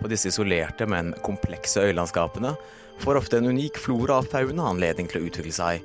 På 0.00 0.08
disse 0.08 0.30
isolerte, 0.32 0.86
men 0.88 1.12
komplekse 1.24 1.84
øylandskapene 1.90 2.54
får 3.00 3.20
ofte 3.20 3.40
en 3.40 3.50
unik 3.52 3.78
flora 3.80 4.20
av 4.20 4.28
fauna 4.32 4.70
anledning 4.72 5.08
til 5.08 5.20
å 5.20 5.28
utvikle 5.28 5.52
seg, 5.56 5.84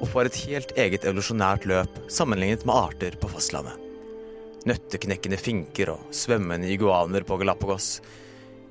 og 0.00 0.10
får 0.10 0.28
et 0.28 0.42
helt 0.48 0.74
eget 0.80 1.06
evolusjonært 1.06 1.66
løp 1.70 2.02
sammenlignet 2.12 2.66
med 2.68 2.76
arter 2.76 3.16
på 3.20 3.30
fastlandet. 3.32 3.80
Nøtteknekkende 4.64 5.36
finker 5.40 5.92
og 5.92 6.12
svømmende 6.16 6.70
iguaner 6.72 7.24
på 7.28 7.36
Galapagos, 7.40 7.98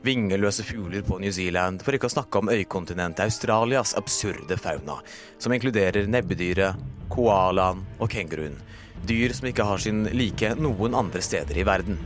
Vingeløse 0.03 0.65
fugler 0.67 1.01
på 1.07 1.15
New 1.23 1.31
Zealand, 1.31 1.79
for 1.79 1.95
ikke 1.95 2.09
å 2.09 2.11
snakke 2.11 2.41
om 2.41 2.49
øykontinentet 2.51 3.23
Australias 3.23 3.93
absurde 3.95 4.57
fauna, 4.59 4.97
som 5.39 5.53
inkluderer 5.55 6.09
nebbedyret, 6.11 6.81
koalaen 7.13 7.85
og 8.03 8.11
kenguruen. 8.11 8.57
Dyr 9.07 9.31
som 9.37 9.47
ikke 9.47 9.67
har 9.69 9.79
sin 9.79 10.03
like 10.11 10.51
noen 10.59 10.97
andre 10.99 11.23
steder 11.23 11.55
i 11.55 11.63
verden. 11.67 12.01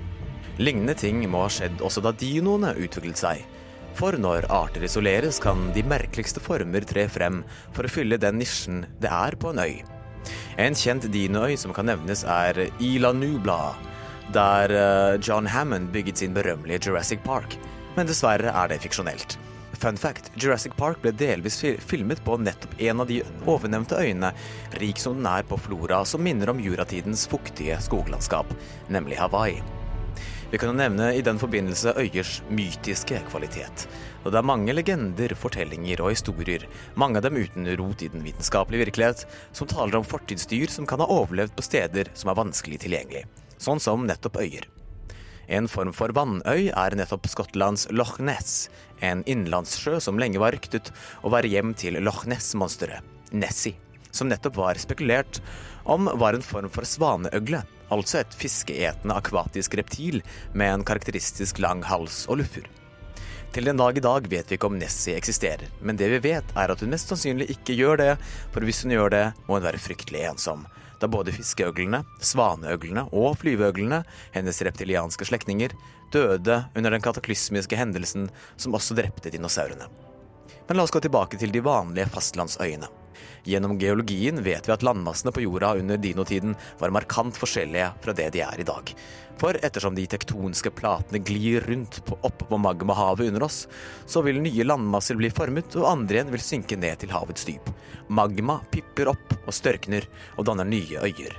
Lignende 0.57 0.95
ting 0.97 1.21
må 1.29 1.43
ha 1.45 1.51
skjedd 1.53 1.83
også 1.85 2.01
da 2.01 2.13
dinoene 2.17 2.73
utviklet 2.81 3.19
seg. 3.19 3.43
For 3.97 4.17
når 4.17 4.45
arter 4.53 4.85
isoleres, 4.85 5.39
kan 5.41 5.71
de 5.73 5.83
merkeligste 5.85 6.41
former 6.41 6.85
tre 6.85 7.07
frem 7.09 7.43
for 7.73 7.85
å 7.85 7.91
fylle 7.91 8.19
den 8.21 8.37
nisjen 8.41 8.83
det 9.01 9.09
er 9.09 9.37
på 9.37 9.53
en 9.53 9.61
øy. 9.61 9.79
En 10.61 10.77
kjent 10.77 11.07
dinoøy 11.13 11.55
som 11.57 11.73
kan 11.73 11.87
nevnes, 11.89 12.23
er 12.25 12.67
Ila 12.83 13.13
Nubla, 13.13 13.75
der 14.33 14.73
eh, 14.73 15.19
John 15.21 15.47
Hammond 15.49 15.91
bygget 15.93 16.21
sin 16.23 16.33
berømmelige 16.35 16.89
Jurassic 16.89 17.21
Park. 17.25 17.57
Men 17.95 18.09
dessverre 18.09 18.53
er 18.53 18.73
det 18.73 18.81
fiksjonelt. 18.83 19.37
Fun 19.77 19.97
fact, 19.97 20.31
Jurassic 20.41 20.73
Park 20.77 21.03
ble 21.03 21.13
delvis 21.13 21.59
filmet 21.85 22.23
på 22.25 22.39
nettopp 22.41 22.73
en 22.81 23.03
av 23.03 23.09
de 23.09 23.21
ovennevnte 23.45 24.01
øyene, 24.01 24.33
rik 24.81 25.01
som 25.01 25.19
den 25.19 25.29
er 25.29 25.45
på 25.45 25.59
flora 25.61 26.01
som 26.05 26.25
minner 26.25 26.49
om 26.49 26.61
juratidens 26.61 27.27
fuktige 27.29 27.77
skoglandskap, 27.85 28.57
nemlig 28.89 29.21
Hawaii. 29.21 29.76
Vi 30.47 30.55
kan 30.57 30.69
jo 30.71 30.77
nevne 30.79 31.09
i 31.11 31.23
den 31.25 31.39
forbindelse 31.41 31.91
øyers 31.99 32.37
mytiske 32.47 33.17
kvalitet. 33.27 33.83
Og 34.23 34.31
det 34.31 34.39
er 34.39 34.47
mange 34.47 34.71
legender, 34.71 35.33
fortellinger 35.35 35.99
og 35.99 36.13
historier, 36.13 36.63
mange 36.95 37.19
av 37.19 37.25
dem 37.25 37.35
uten 37.41 37.67
rot 37.81 38.05
i 38.05 38.07
den 38.13 38.23
vitenskapelige 38.23 38.85
virkelighet, 38.85 39.25
som 39.51 39.67
taler 39.67 39.99
om 39.99 40.07
fortidsdyr 40.07 40.71
som 40.71 40.87
kan 40.87 41.03
ha 41.03 41.09
overlevd 41.11 41.51
på 41.57 41.67
steder 41.67 42.13
som 42.15 42.31
er 42.31 42.39
vanskelig 42.39 42.79
tilgjengelig. 42.85 43.25
Sånn 43.59 43.83
som 43.83 44.07
nettopp 44.07 44.39
øyer. 44.39 44.69
En 45.51 45.67
form 45.67 45.91
for 45.95 46.15
vannøy 46.15 46.69
er 46.71 46.95
nettopp 46.95 47.27
Skottlands 47.27 47.89
Loch 47.91 48.15
Ness, 48.23 48.69
en 49.03 49.27
innlandssjø 49.27 49.99
som 50.03 50.19
lenge 50.19 50.39
var 50.39 50.55
ryktet 50.55 50.93
å 51.27 51.31
være 51.33 51.51
hjem 51.51 51.75
til 51.75 51.99
Loch 52.03 52.23
Ness-monsteret, 52.27 53.03
Nessie, 53.35 53.75
som 54.15 54.31
nettopp 54.31 54.63
var 54.63 54.79
spekulert 54.79 55.41
om 55.83 56.07
var 56.19 56.39
en 56.39 56.43
form 56.43 56.71
for 56.71 56.87
svaneøgle, 56.87 57.65
altså 57.93 58.21
et 58.21 58.35
fiskeetende 58.37 59.15
akvatisk 59.17 59.77
reptil 59.79 60.21
med 60.53 60.73
en 60.73 60.87
karakteristisk 60.87 61.61
lang 61.63 61.83
hals 61.87 62.25
og 62.27 62.41
luffer. 62.41 62.67
Til 63.55 63.69
den 63.69 63.79
dag 63.79 63.97
i 63.97 64.03
dag 64.03 64.27
vet 64.29 64.51
vi 64.51 64.57
ikke 64.57 64.67
om 64.67 64.75
Nessie 64.77 65.15
eksisterer, 65.17 65.69
men 65.81 65.97
det 65.97 66.09
vi 66.11 66.19
vet 66.27 66.51
er 66.59 66.73
at 66.73 66.81
hun 66.83 66.91
mest 66.91 67.09
sannsynlig 67.09 67.47
ikke 67.55 67.77
gjør 67.79 68.01
det, 68.01 68.09
for 68.53 68.67
hvis 68.67 68.83
hun 68.83 68.93
gjør 68.93 69.13
det, 69.13 69.23
må 69.47 69.57
hun 69.57 69.65
være 69.65 69.81
fryktelig 69.81 70.25
ensom. 70.29 70.65
Da 70.99 71.07
både 71.09 71.33
fiskeøglene, 71.33 72.03
svaneøglene 72.21 73.07
og 73.13 73.37
flyveøglene, 73.41 74.01
hennes 74.33 74.61
reptilianske 74.65 75.29
slektninger, 75.29 75.73
døde 76.13 76.59
under 76.75 76.93
den 76.93 77.03
kataklysmiske 77.03 77.77
hendelsen 77.77 78.29
som 78.57 78.75
også 78.77 78.97
drepte 78.97 79.31
dinosaurene. 79.33 79.89
Men 80.67 80.77
la 80.77 80.83
oss 80.83 80.93
gå 80.93 81.01
tilbake 81.03 81.39
til 81.39 81.53
de 81.53 81.63
vanlige 81.63 82.09
fastlandsøyene. 82.11 82.89
Gjennom 83.47 83.77
geologien 83.79 84.41
vet 84.43 84.67
vi 84.67 84.73
at 84.73 84.83
landmassene 84.83 85.31
på 85.31 85.43
jorda 85.45 85.73
under 85.79 85.99
dinotiden 86.01 86.55
var 86.79 86.93
markant 86.95 87.37
forskjellige 87.39 87.93
fra 88.03 88.15
det 88.17 88.29
de 88.35 88.43
er 88.43 88.59
i 88.59 88.67
dag. 88.67 88.91
For 89.37 89.57
ettersom 89.61 89.95
de 89.95 90.07
tektoniske 90.09 90.71
platene 90.75 91.21
glir 91.21 91.65
rundt 91.69 92.01
oppe 92.17 92.47
på 92.49 92.57
magmahavet 92.59 93.29
under 93.29 93.45
oss, 93.45 93.67
så 94.05 94.23
vil 94.25 94.41
nye 94.41 94.65
landmasser 94.65 95.19
bli 95.19 95.29
formet, 95.29 95.77
og 95.77 95.87
andre 95.91 96.19
igjen 96.19 96.33
vil 96.33 96.43
synke 96.43 96.79
ned 96.79 97.03
til 97.03 97.13
havets 97.13 97.45
dyp. 97.47 97.69
Magma 98.09 98.59
pipper 98.73 99.13
opp 99.13 99.37
og 99.43 99.53
størkner 99.53 100.09
og 100.35 100.49
danner 100.49 100.67
nye 100.67 101.05
øyer. 101.05 101.37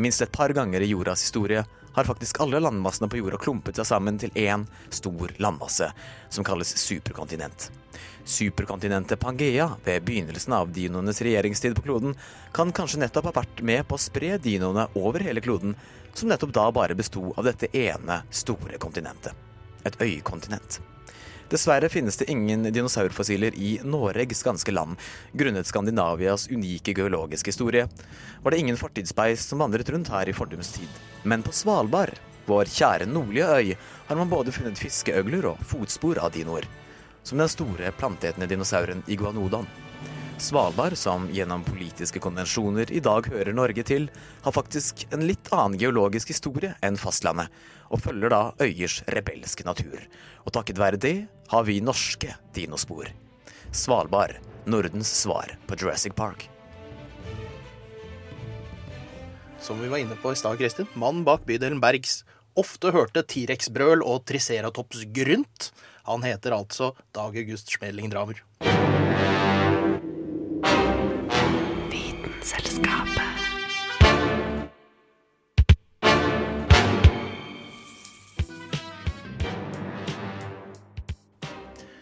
Minst 0.00 0.22
et 0.22 0.32
par 0.32 0.54
ganger 0.54 0.80
i 0.80 0.92
jordas 0.92 1.26
historie 1.26 1.64
har 1.92 2.08
faktisk 2.08 2.40
alle 2.40 2.60
landmassene 2.62 3.08
på 3.10 3.20
jorda 3.20 3.38
klumpet 3.40 3.78
seg 3.78 3.88
sammen 3.88 4.18
til 4.20 4.32
én 4.38 4.66
stor 4.94 5.32
landmasse, 5.42 5.90
som 6.28 6.46
kalles 6.46 6.72
superkontinent. 6.78 7.70
Superkontinentet 8.24 9.20
Pangea 9.20 9.70
ved 9.84 10.04
begynnelsen 10.06 10.54
av 10.54 10.70
dinoenes 10.74 11.22
regjeringstid 11.24 11.74
på 11.76 11.86
kloden 11.88 12.14
kan 12.56 12.72
kanskje 12.72 13.02
nettopp 13.02 13.30
ha 13.30 13.36
vært 13.40 13.64
med 13.66 13.88
på 13.88 13.98
å 13.98 14.02
spre 14.02 14.36
dinoene 14.38 14.86
over 14.98 15.24
hele 15.24 15.42
kloden, 15.44 15.74
som 16.14 16.30
nettopp 16.30 16.54
da 16.54 16.68
bare 16.74 16.96
besto 16.98 17.32
av 17.36 17.46
dette 17.48 17.70
ene 17.76 18.22
store 18.30 18.78
kontinentet. 18.82 19.34
Et 19.84 19.96
øykontinent. 20.04 20.80
Dessverre 21.50 21.88
finnes 21.90 22.16
det 22.16 22.30
ingen 22.30 22.62
dinosaurfossiler 22.62 23.54
i 23.58 23.80
Noregs 23.82 24.42
ganske 24.46 24.70
land, 24.70 24.94
grunnet 25.32 25.66
Skandinavias 25.66 26.46
unike 26.48 26.94
geologiske 26.94 27.50
historie. 27.50 27.88
Var 28.42 28.50
det 28.50 28.60
ingen 28.62 28.78
fortidsspeis 28.78 29.48
som 29.50 29.58
vandret 29.58 29.90
rundt 29.90 30.12
her 30.14 30.30
i 30.30 30.34
fordums 30.36 30.70
tid. 30.76 31.00
Men 31.26 31.42
på 31.42 31.50
Svalbard, 31.50 32.14
vår 32.46 32.70
kjære 32.70 33.10
nordlige 33.10 33.50
øy, 33.50 33.74
har 34.06 34.20
man 34.22 34.30
både 34.30 34.54
funnet 34.54 34.78
fiskeøgler 34.78 35.50
og 35.50 35.66
fotspor 35.66 36.22
av 36.22 36.30
dinoer. 36.38 36.68
Som 37.26 37.42
den 37.42 37.50
store 37.50 37.90
planteetende 37.98 38.46
dinosauren 38.46 39.02
iguanodon. 39.10 39.66
Svalbard, 40.40 40.96
som 40.96 41.26
gjennom 41.28 41.60
politiske 41.64 42.18
konvensjoner 42.18 42.88
i 42.92 43.00
dag 43.04 43.26
hører 43.28 43.52
Norge 43.52 43.82
til, 43.84 44.06
har 44.40 44.54
faktisk 44.56 45.02
en 45.12 45.26
litt 45.28 45.50
annen 45.52 45.76
geologisk 45.78 46.32
historie 46.32 46.72
enn 46.80 46.96
fastlandet, 46.96 47.52
og 47.92 48.00
følger 48.00 48.32
da 48.32 48.40
øyers 48.64 49.02
rebelske 49.12 49.66
natur. 49.68 50.00
Og 50.48 50.54
takket 50.56 50.80
være 50.80 51.00
det 51.02 51.14
har 51.52 51.66
vi 51.68 51.82
norske 51.84 52.32
dinospor. 52.56 53.12
Svalbard, 53.70 54.38
Nordens 54.64 55.12
svar 55.20 55.52
på 55.68 55.76
Jurassic 55.76 56.16
Park. 56.16 56.48
Som 59.60 59.84
vi 59.84 59.92
var 59.92 60.00
inne 60.00 60.16
på 60.16 60.32
i 60.32 60.40
stad, 60.40 60.56
Kristin, 60.56 60.88
mannen 60.96 61.26
bak 61.28 61.44
bydelen 61.44 61.84
Bergs 61.84 62.22
ofte 62.56 62.94
hørte 62.96 63.26
T-rex-brøl 63.28 64.00
og 64.00 64.24
Triceratops 64.28 65.04
grynt. 65.12 65.68
Han 66.08 66.24
heter 66.24 66.56
altså 66.56 66.94
Dag 67.12 67.36
August 67.36 67.76
Schmeling 67.76 68.08
Dramer. 68.08 68.40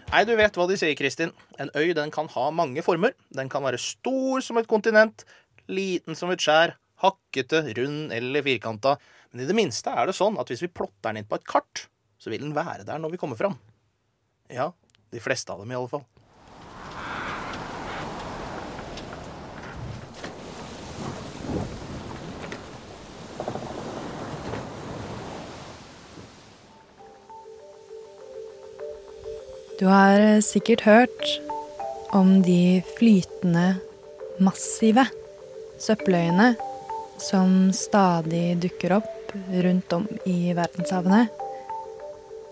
Nei, 0.09 0.25
du 0.25 0.35
vet 0.37 0.57
hva 0.57 0.65
de 0.69 0.77
sier, 0.77 0.93
Kristin. 0.99 1.33
En 1.61 1.71
øy 1.77 1.95
den 1.97 2.13
kan 2.13 2.29
ha 2.33 2.49
mange 2.53 2.83
former. 2.85 3.15
Den 3.33 3.49
kan 3.53 3.65
være 3.65 3.81
stor 3.81 4.45
som 4.45 4.61
et 4.61 4.69
kontinent, 4.69 5.25
liten 5.73 6.17
som 6.19 6.33
et 6.35 6.43
skjær, 6.43 6.75
hakkete, 7.05 7.63
rund 7.79 8.13
eller 8.17 8.45
firkanta. 8.45 8.97
Men 9.33 9.45
i 9.45 9.49
det 9.49 9.57
minste 9.57 9.93
er 9.93 10.09
det 10.09 10.17
sånn 10.19 10.37
at 10.41 10.53
hvis 10.53 10.65
vi 10.67 10.73
plotter 10.73 11.11
den 11.11 11.23
inn 11.23 11.29
på 11.29 11.39
et 11.39 11.49
kart, 11.49 11.87
så 12.21 12.33
vil 12.33 12.45
den 12.45 12.57
være 12.57 12.85
der 12.89 13.01
når 13.01 13.15
vi 13.15 13.21
kommer 13.21 13.41
fram. 13.41 13.57
Ja, 14.53 14.73
de 15.13 15.21
fleste 15.23 15.53
av 15.55 15.65
dem 15.65 15.73
i 15.73 15.79
alle 15.79 15.93
fall. 15.93 16.05
Du 29.79 29.87
har 29.87 30.19
eh, 30.19 30.41
sikkert 30.43 30.81
hørt 30.83 31.29
om 32.11 32.41
de 32.43 32.83
flytende, 32.97 33.77
massive 34.43 35.05
søppeløyene 35.79 36.53
som 37.23 37.71
stadig 37.75 38.57
dukker 38.63 38.97
opp 38.97 39.35
rundt 39.63 39.95
om 39.95 40.07
i 40.27 40.55
verdenshavene. 40.57 41.29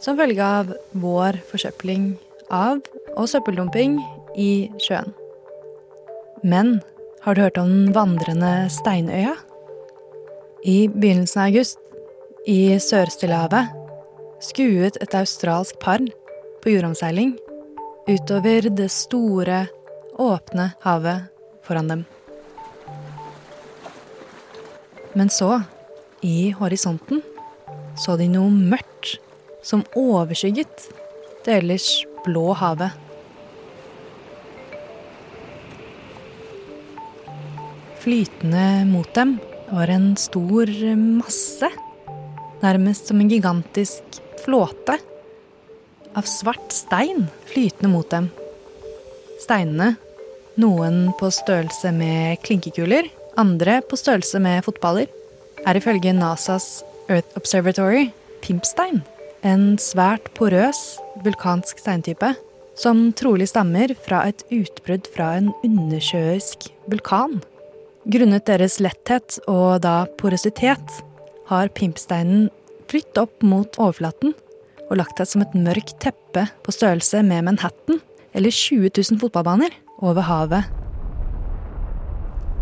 Som 0.03 0.19
følge 0.21 0.45
av 0.45 0.71
vår 0.95 1.41
forsøpling 1.51 2.13
av 2.53 2.83
og 3.17 3.27
søppeldumping 3.31 3.97
i 4.39 4.69
sjøen. 4.83 5.11
Men 6.47 6.77
har 7.25 7.35
du 7.35 7.43
hørt 7.43 7.59
om 7.59 7.73
den 7.73 7.97
vandrende 7.97 8.53
steinøya? 8.71 9.35
I 10.63 10.87
begynnelsen 10.93 11.43
av 11.43 11.51
august, 11.51 11.83
i 12.47 12.77
Sør-Stillehavet, 12.79 13.75
skuet 14.47 15.01
et 15.03 15.19
australsk 15.19 15.81
par 15.83 16.05
på 16.67 16.71
jordomseiling 16.71 17.37
utover 18.11 18.67
det 18.75 18.89
store, 18.91 19.69
åpne 20.19 20.65
havet 20.83 21.29
foran 21.63 21.93
dem. 21.93 22.03
Men 25.15 25.31
så, 25.31 25.61
i 26.27 26.51
horisonten, 26.59 27.23
så 27.95 28.19
de 28.19 28.27
noe 28.35 28.51
mørkt 28.51 29.15
som 29.63 29.87
overskygget 29.95 30.89
det 31.47 31.61
ellers 31.61 31.87
blå 32.27 32.51
havet. 32.59 32.91
Flytende 38.03 38.69
mot 38.91 39.15
dem 39.15 39.39
var 39.71 39.95
en 39.95 40.17
stor 40.19 40.79
masse, 40.99 41.77
nærmest 42.59 43.07
som 43.07 43.23
en 43.23 43.31
gigantisk 43.31 44.25
flåte 44.43 44.99
av 46.17 46.27
svart 46.29 46.73
stein 46.73 47.27
flytende 47.53 47.93
mot 47.93 48.09
dem. 48.11 48.31
Steinene, 49.43 49.95
noen 50.57 51.11
på 51.21 51.31
størrelse 51.35 51.93
med 51.95 52.41
klinkekuler, 52.47 53.11
andre 53.37 53.83
på 53.85 53.99
størrelse 54.01 54.41
med 54.41 54.65
fotballer, 54.65 55.11
er 55.67 55.79
ifølge 55.79 56.15
NASAs 56.17 56.81
Earth 57.09 57.37
Observatory 57.37 58.09
pimpstein. 58.45 59.03
en 59.47 59.77
svært 59.79 60.33
porøs 60.35 60.99
vulkansk 61.23 61.79
steintype 61.79 62.33
som 62.77 63.13
trolig 63.17 63.47
stammer 63.51 63.93
fra 64.07 64.25
et 64.27 64.43
utbrudd 64.51 65.07
fra 65.15 65.37
en 65.39 65.53
undersjøisk 65.65 66.67
vulkan. 66.91 67.39
Grunnet 68.11 68.47
deres 68.49 68.81
letthet 68.83 69.39
og 69.47 69.83
da 69.85 70.07
porøsitet 70.19 70.99
har 71.51 71.71
pimpsteinen 71.79 72.49
flytt 72.91 73.19
opp 73.23 73.43
mot 73.47 73.79
overflaten 73.79 74.35
og 74.91 75.01
lagt 75.01 75.19
seg 75.19 75.31
som 75.31 75.45
et 75.45 75.57
mørkt 75.59 75.97
teppe 76.03 76.47
på 76.65 76.75
størrelse 76.75 77.23
med 77.27 77.47
Manhattan, 77.49 78.01
eller 78.37 78.53
20 78.53 78.91
000 78.91 79.21
fotballbaner, 79.23 79.73
over 80.05 80.27
havet. 80.29 80.69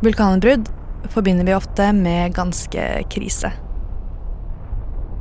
Vulkanutbrudd 0.04 0.68
forbinder 1.10 1.46
vi 1.48 1.56
ofte 1.56 1.90
med 1.96 2.34
ganske 2.36 2.86
krise. 3.10 3.50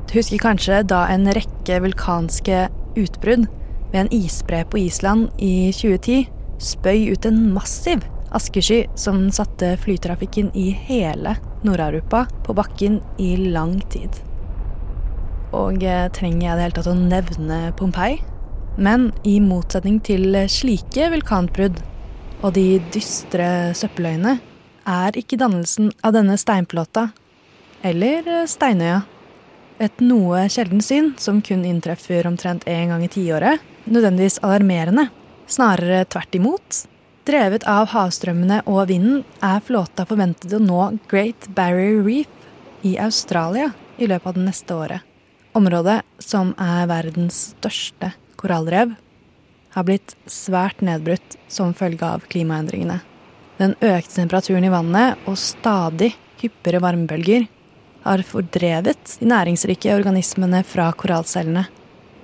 Du 0.07 0.19
husker 0.19 0.41
kanskje 0.41 0.83
da 0.85 1.07
en 1.09 1.25
rekke 1.33 1.79
vulkanske 1.81 2.67
utbrudd 2.99 3.47
ved 3.93 3.99
en 4.03 4.13
isbre 4.13 4.61
på 4.69 4.83
Island 4.85 5.31
i 5.41 5.71
2010 5.73 6.27
spøy 6.63 7.09
ut 7.13 7.25
en 7.25 7.39
massiv 7.55 8.03
askesky 8.33 8.83
som 8.99 9.25
satte 9.33 9.73
flytrafikken 9.83 10.51
i 10.57 10.69
hele 10.87 11.35
Nord-Europa 11.65 12.25
på 12.45 12.55
bakken 12.57 12.99
i 13.21 13.35
lang 13.37 13.79
tid. 13.93 14.09
Og 15.53 15.83
eh, 15.85 16.09
trenger 16.15 16.47
jeg 16.47 16.57
det 16.57 16.67
hele 16.67 16.77
tatt 16.79 16.91
å 16.91 16.97
nevne 16.97 17.59
Pompeii? 17.77 18.19
Men 18.81 19.11
i 19.27 19.37
motsetning 19.43 19.99
til 20.01 20.33
slike 20.49 21.11
vulkanutbrudd 21.13 21.83
og 22.43 22.55
de 22.57 22.81
dystre 22.91 23.71
søppeløyene 23.77 24.37
er 24.89 25.17
ikke 25.19 25.39
dannelsen 25.39 25.91
av 26.03 26.15
denne 26.15 26.35
steinflåta, 26.39 27.07
eller 27.83 28.27
eh, 28.27 28.47
steinøya, 28.49 29.03
et 29.83 30.01
noe 30.03 30.45
sjeldent 30.51 30.85
syn 30.85 31.11
som 31.19 31.41
kun 31.43 31.63
inntreffer 31.67 32.27
omtrent 32.29 32.67
én 32.69 32.91
gang 32.91 33.03
i 33.03 33.11
tiåret, 33.11 33.63
nødvendigvis 33.85 34.39
alarmerende. 34.45 35.09
Snarere 35.49 36.05
tvert 36.07 36.35
imot. 36.37 36.83
Drevet 37.27 37.65
av 37.67 37.89
havstrømmene 37.91 38.61
og 38.69 38.85
vinden 38.91 39.23
er 39.43 39.63
flåta 39.63 40.05
forventet 40.07 40.53
å 40.55 40.61
nå 40.61 40.85
Great 41.11 41.49
Barrier 41.55 42.03
Reef 42.03 42.83
i 42.87 42.97
Australia 42.99 43.71
i 43.97 44.07
løpet 44.11 44.29
av 44.29 44.37
det 44.37 44.45
neste 44.45 44.77
året. 44.77 45.12
Området, 45.53 46.01
som 46.17 46.55
er 46.57 46.87
verdens 46.89 47.51
største 47.53 48.09
korallrev, 48.41 48.95
har 49.73 49.85
blitt 49.85 50.15
svært 50.25 50.81
nedbrutt 50.81 51.35
som 51.51 51.75
følge 51.77 52.05
av 52.05 52.25
klimaendringene. 52.29 52.99
Den 53.59 53.75
økte 53.77 54.15
temperaturen 54.15 54.65
i 54.65 54.71
vannet 54.73 55.27
og 55.29 55.37
stadig 55.37 56.15
hyppigere 56.41 56.81
varmebølger 56.83 57.45
har 58.03 58.23
fordrevet 58.25 59.17
de 59.19 59.29
næringsrike 59.29 59.93
organismene 59.93 60.63
fra 60.67 60.89
korallcellene. 60.97 61.67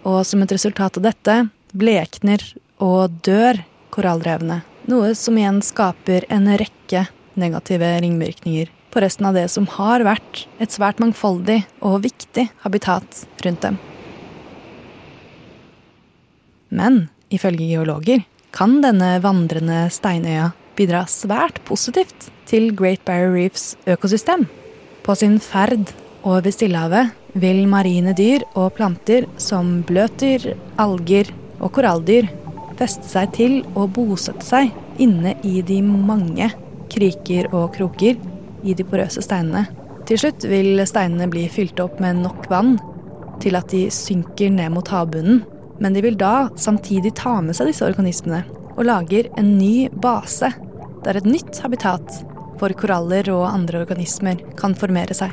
Og 0.10 0.24
som 0.26 0.42
et 0.42 0.56
resultat 0.56 0.98
av 0.98 1.06
dette 1.12 1.38
blekner 1.78 2.44
og 2.82 3.22
dør 3.26 3.62
korallrevene. 3.94 4.64
Noe 4.90 5.14
som 5.14 5.38
igjen 5.38 5.62
skaper 5.62 6.26
en 6.34 6.50
rekke 6.58 7.06
negative 7.40 7.94
ringvirkninger 8.02 8.74
på 8.92 9.02
resten 9.04 9.28
av 9.30 9.38
det 9.38 9.48
som 9.54 9.68
har 9.78 10.04
vært 10.08 10.46
et 10.62 10.74
svært 10.74 11.02
mangfoldig 11.02 11.62
og 11.86 12.02
viktig 12.06 12.50
habitat 12.64 13.24
rundt 13.46 13.64
dem. 13.66 13.80
Men 16.70 17.08
ifølge 17.34 17.70
geologer 17.70 18.26
kan 18.56 18.80
denne 18.84 19.18
vandrende 19.24 19.88
steinøya 19.94 20.52
bidra 20.78 21.04
svært 21.12 21.60
positivt 21.68 22.30
til 22.50 22.72
Great 22.76 23.02
Barrier 23.06 23.34
Reefs 23.34 23.74
økosystem. 23.90 24.48
På 25.06 25.16
sin 25.18 25.38
ferd 25.42 25.92
over 26.28 26.50
Stillehavet 26.54 27.14
vil 27.40 27.66
marine 27.70 28.16
dyr 28.18 28.46
og 28.56 28.74
planter 28.78 29.28
som 29.42 29.80
bløtdyr, 29.86 30.56
alger 30.82 31.30
og 31.60 31.74
koralldyr 31.76 32.30
feste 32.80 33.10
seg 33.12 33.34
til 33.36 33.60
og 33.76 33.92
bosette 33.98 34.46
seg 34.46 34.72
inne 35.02 35.36
i 35.48 35.60
de 35.66 35.82
mange 35.84 36.50
kriker 36.90 37.50
og 37.54 37.74
kroker 37.76 38.18
i 38.64 38.76
de 38.78 38.86
porøse 38.88 39.24
steinene. 39.26 39.66
Til 40.10 40.22
slutt 40.22 40.46
vil 40.50 40.80
steinene 40.90 41.30
bli 41.30 41.46
fylt 41.52 41.80
opp 41.84 42.00
med 42.02 42.24
nok 42.24 42.48
vann 42.52 42.78
til 43.44 43.56
at 43.60 43.70
de 43.72 43.86
synker 43.94 44.52
ned 44.52 44.74
mot 44.76 44.88
havbunnen. 44.92 45.44
Men 45.80 45.96
de 45.96 46.04
vil 46.04 46.18
da 46.20 46.50
samtidig 46.60 47.14
ta 47.16 47.38
med 47.44 47.56
seg 47.56 47.70
disse 47.70 47.86
organismene 47.88 48.44
og 48.76 48.88
lager 48.88 49.30
en 49.40 49.54
ny 49.60 49.88
base 50.02 50.52
der 51.06 51.20
et 51.20 51.28
nytt 51.28 51.62
habitat 51.64 52.22
for 52.60 52.74
koraller 52.76 53.30
og 53.32 53.48
andre 53.48 53.84
organismer 53.86 54.42
kan 54.60 54.76
formere 54.76 55.16
seg. 55.16 55.32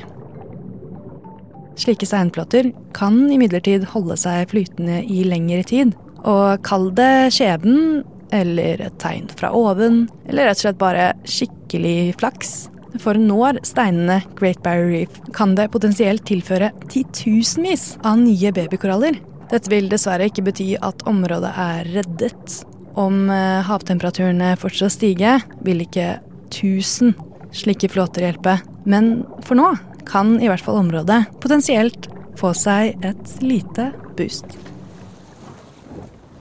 Slike 1.77 2.09
steinplater 2.09 2.71
kan 2.97 3.19
imidlertid 3.33 3.85
holde 3.93 4.17
seg 4.21 4.47
flytende 4.53 5.03
i 5.13 5.25
lengre 5.29 5.65
tid, 5.67 5.93
og 6.25 6.63
kall 6.67 6.89
det 6.97 7.35
skjebnen, 7.37 8.01
eller 8.35 8.81
et 8.89 8.97
tegn 9.03 9.29
fra 9.39 9.53
oven, 9.55 10.07
eller 10.27 10.49
rett 10.49 10.63
og 10.63 10.65
slett 10.65 10.81
bare 10.81 11.11
skikkelig 11.29 12.17
flaks. 12.23 12.55
For 13.03 13.19
når 13.21 13.61
steinene 13.67 14.21
Great 14.39 14.63
Barrier 14.65 14.93
Reef 14.93 15.21
kan 15.37 15.55
det 15.59 15.71
potensielt 15.75 16.27
tilføre 16.29 16.73
titusenvis 16.93 17.97
av 18.07 18.21
nye 18.23 18.53
babykoraller. 18.57 19.19
Dette 19.51 19.71
vil 19.71 19.91
dessverre 19.91 20.27
ikke 20.31 20.45
bety 20.49 20.73
at 20.83 21.05
området 21.07 21.53
er 21.63 21.91
reddet. 21.95 22.61
Om 22.99 23.29
eh, 23.31 23.63
havtemperaturene 23.69 24.55
fortsetter 24.59 24.89
å 24.89 24.95
stige, 24.95 25.35
vil 25.67 25.85
ikke 25.85 26.17
1000 26.49 27.15
slike 27.57 27.91
flåter 27.93 28.27
hjelpe. 28.27 28.59
Men 28.89 29.27
for 29.47 29.59
nå 29.59 29.71
kan 30.07 30.37
i 30.41 30.49
hvert 30.51 30.65
fall 30.65 30.81
området 30.81 31.25
potensielt 31.43 32.09
få 32.39 32.53
seg 32.57 32.97
et 33.07 33.37
lite 33.43 33.91
boost. 34.19 34.57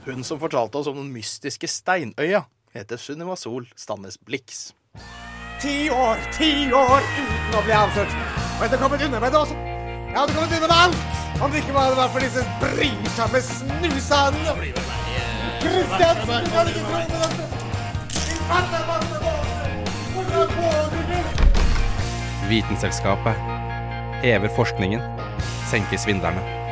Hun 0.06 0.22
som 0.24 0.38
fortalte 0.38 0.78
oss 0.78 0.90
om 0.90 0.98
den 1.00 1.10
mystiske 1.10 1.66
steinøya, 1.70 2.44
heter 2.76 3.00
Sunniva 3.00 3.34
Sol 3.38 3.66
Stannes 3.74 4.20
Blix. 4.22 4.68
Ti 5.60 5.90
år, 5.90 6.16
ti 6.36 6.72
år 6.72 7.00
uten 7.00 7.54
å 7.56 7.62
bli 7.64 7.72
avslørt. 7.72 8.12
Og 8.12 8.60
jeg 8.60 8.68
hadde 8.68 8.80
kommet 8.80 9.04
unna 9.06 9.20
med 9.22 9.32
det 9.32 9.38
også. 9.40 9.54
Jeg 10.10 10.18
hadde 10.18 10.34
kommet 10.36 10.52
unna 10.58 10.66
med 10.66 10.76
alt! 10.76 10.98
Om 11.36 11.50
det 11.52 11.58
ikke 11.62 11.74
var 11.76 11.96
det 11.96 12.08
for 12.12 12.20
disse 12.24 12.42
brysomme 12.60 13.40
snusene. 13.44 14.52
Kristiansen, 15.62 16.44
du 16.44 16.50
kan 16.52 16.68
ikke 16.68 16.84
tro 16.84 16.98
på 17.08 17.16
dette! 17.24 17.44
Vitenselskapet 22.48 23.34
hever 24.22 24.52
forskningen, 24.56 25.00
senker 25.72 25.98
svindlerne. 26.04 26.65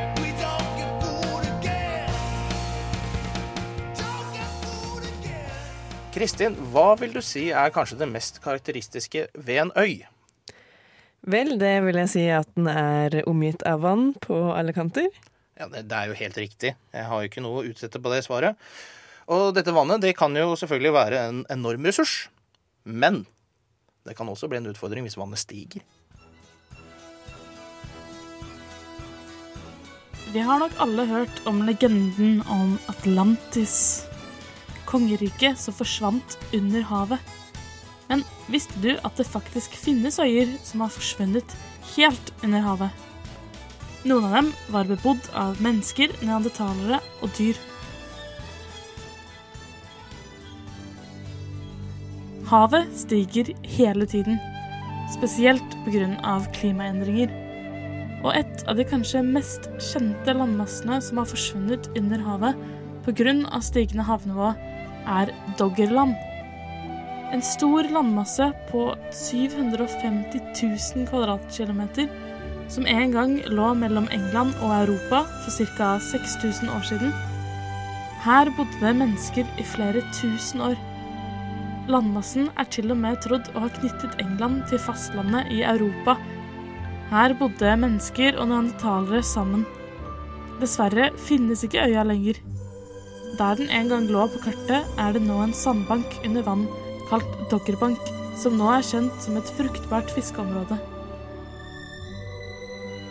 Kristin, 6.15 6.55
hva 6.71 6.93
vil 6.95 7.11
du 7.11 7.19
si 7.27 7.49
er 7.51 7.73
kanskje 7.75 7.97
det 7.99 8.07
mest 8.07 8.37
karakteristiske 8.45 9.25
ved 9.35 9.57
en 9.65 9.73
øy? 9.75 10.05
Vel, 11.27 11.57
det 11.59 11.73
vil 11.83 11.99
jeg 12.05 12.11
si 12.13 12.23
at 12.31 12.47
den 12.55 12.69
er 12.71 13.17
omgitt 13.27 13.65
av 13.67 13.83
vann 13.83 14.13
på 14.23 14.37
alle 14.55 14.71
kanter. 14.77 15.09
Ja, 15.59 15.67
det, 15.73 15.89
det 15.91 15.99
er 15.99 16.13
jo 16.13 16.19
helt 16.21 16.39
riktig. 16.39 16.71
Jeg 16.95 17.09
har 17.11 17.19
jo 17.19 17.33
ikke 17.33 17.43
noe 17.43 17.65
å 17.65 17.67
utsette 17.67 17.99
på 17.99 18.15
det 18.15 18.23
svaret. 18.29 18.55
Og 19.27 19.57
dette 19.59 19.75
vannet 19.75 20.07
det 20.07 20.15
kan 20.15 20.39
jo 20.39 20.55
selvfølgelig 20.61 20.95
være 20.95 21.27
en 21.33 21.43
enorm 21.51 21.91
ressurs. 21.91 22.29
Men 22.87 23.25
det 24.07 24.15
kan 24.15 24.31
også 24.31 24.47
bli 24.53 24.63
en 24.63 24.71
utfordring 24.71 25.09
hvis 25.09 25.19
vannet 25.19 25.43
stiger. 25.43 25.83
Vi 30.31 30.47
har 30.47 30.63
nok 30.63 30.79
alle 30.79 31.11
hørt 31.11 31.43
om 31.51 31.65
legenden 31.67 32.43
om 32.47 32.77
Atlantis. 32.87 34.05
Kongeriket 34.95 35.59
som 35.59 35.75
forsvant 35.75 36.37
under 36.55 36.85
havet. 36.87 37.33
Men 38.07 38.23
visste 38.47 38.79
du 38.79 38.93
at 38.95 39.17
det 39.19 39.27
faktisk 39.27 39.75
finnes 39.75 40.21
øyer 40.23 40.53
som 40.63 40.85
har 40.85 40.93
forsvunnet 40.95 41.57
helt 41.97 42.31
under 42.47 42.63
havet? 42.63 43.05
Noen 44.07 44.27
av 44.29 44.35
dem 44.37 44.51
var 44.71 44.87
bebodd 44.87 45.31
av 45.35 45.59
mennesker, 45.65 46.13
neandertalere 46.23 47.01
og 47.25 47.33
dyr. 47.39 47.59
Havet 52.53 52.93
stiger 52.95 53.51
hele 53.65 54.07
tiden, 54.07 54.39
spesielt 55.11 55.75
pga. 55.89 56.37
klimaendringer. 56.55 57.33
Og 58.23 58.31
et 58.37 58.63
av 58.69 58.77
de 58.77 58.85
kanskje 58.85 59.25
mest 59.27 59.67
kjente 59.81 60.37
landmassene 60.37 61.01
som 61.03 61.19
har 61.19 61.27
forsvunnet 61.27 61.91
under 61.97 62.23
havet 62.29 62.63
pga. 63.09 63.61
stigende 63.61 64.05
havnivå, 64.05 64.53
er 65.07 65.33
Doggerland. 65.59 66.15
En 67.35 67.43
stor 67.43 67.89
landmasse 67.91 68.53
på 68.71 68.93
750 69.11 70.41
000 70.63 71.09
kvadratkilometer 71.11 72.09
som 72.69 72.87
en 72.87 73.13
gang 73.13 73.37
lå 73.51 73.73
mellom 73.75 74.07
England 74.13 74.55
og 74.63 74.73
Europa 74.83 75.25
for 75.45 75.51
ca. 75.77 75.95
6000 76.01 76.71
år 76.71 76.85
siden. 76.89 77.13
Her 78.25 78.49
bodde 78.57 78.81
det 78.81 78.95
mennesker 78.97 79.49
i 79.61 79.65
flere 79.69 80.01
tusen 80.17 80.63
år. 80.65 80.79
Landmassen 81.89 82.49
er 82.57 82.69
til 82.73 82.95
og 82.95 83.01
med 83.03 83.21
trodd 83.21 83.51
å 83.53 83.67
ha 83.67 83.69
knyttet 83.75 84.17
England 84.23 84.63
til 84.71 84.81
fastlandet 84.81 85.51
i 85.53 85.61
Europa. 85.69 86.17
Her 87.11 87.35
bodde 87.37 87.77
mennesker 87.77 88.39
og 88.41 88.49
neandertalere 88.49 89.21
sammen. 89.23 89.67
Dessverre 90.63 91.11
finnes 91.21 91.67
ikke 91.67 91.85
øya 91.85 92.07
lenger. 92.09 92.41
Der 93.39 93.57
den 93.59 93.71
en 93.71 93.89
gang 93.91 94.05
lå 94.07 94.27
på 94.31 94.41
kartet, 94.45 94.87
er 94.99 95.15
det 95.15 95.23
nå 95.25 95.41
en 95.43 95.55
sandbank 95.57 96.21
under 96.27 96.45
vann 96.47 96.67
kalt 97.09 97.31
Doggerbank, 97.51 97.99
som 98.39 98.55
nå 98.59 98.69
er 98.71 98.85
kjent 98.87 99.17
som 99.23 99.39
et 99.39 99.51
fruktbart 99.57 100.13
fiskeområde. 100.15 100.79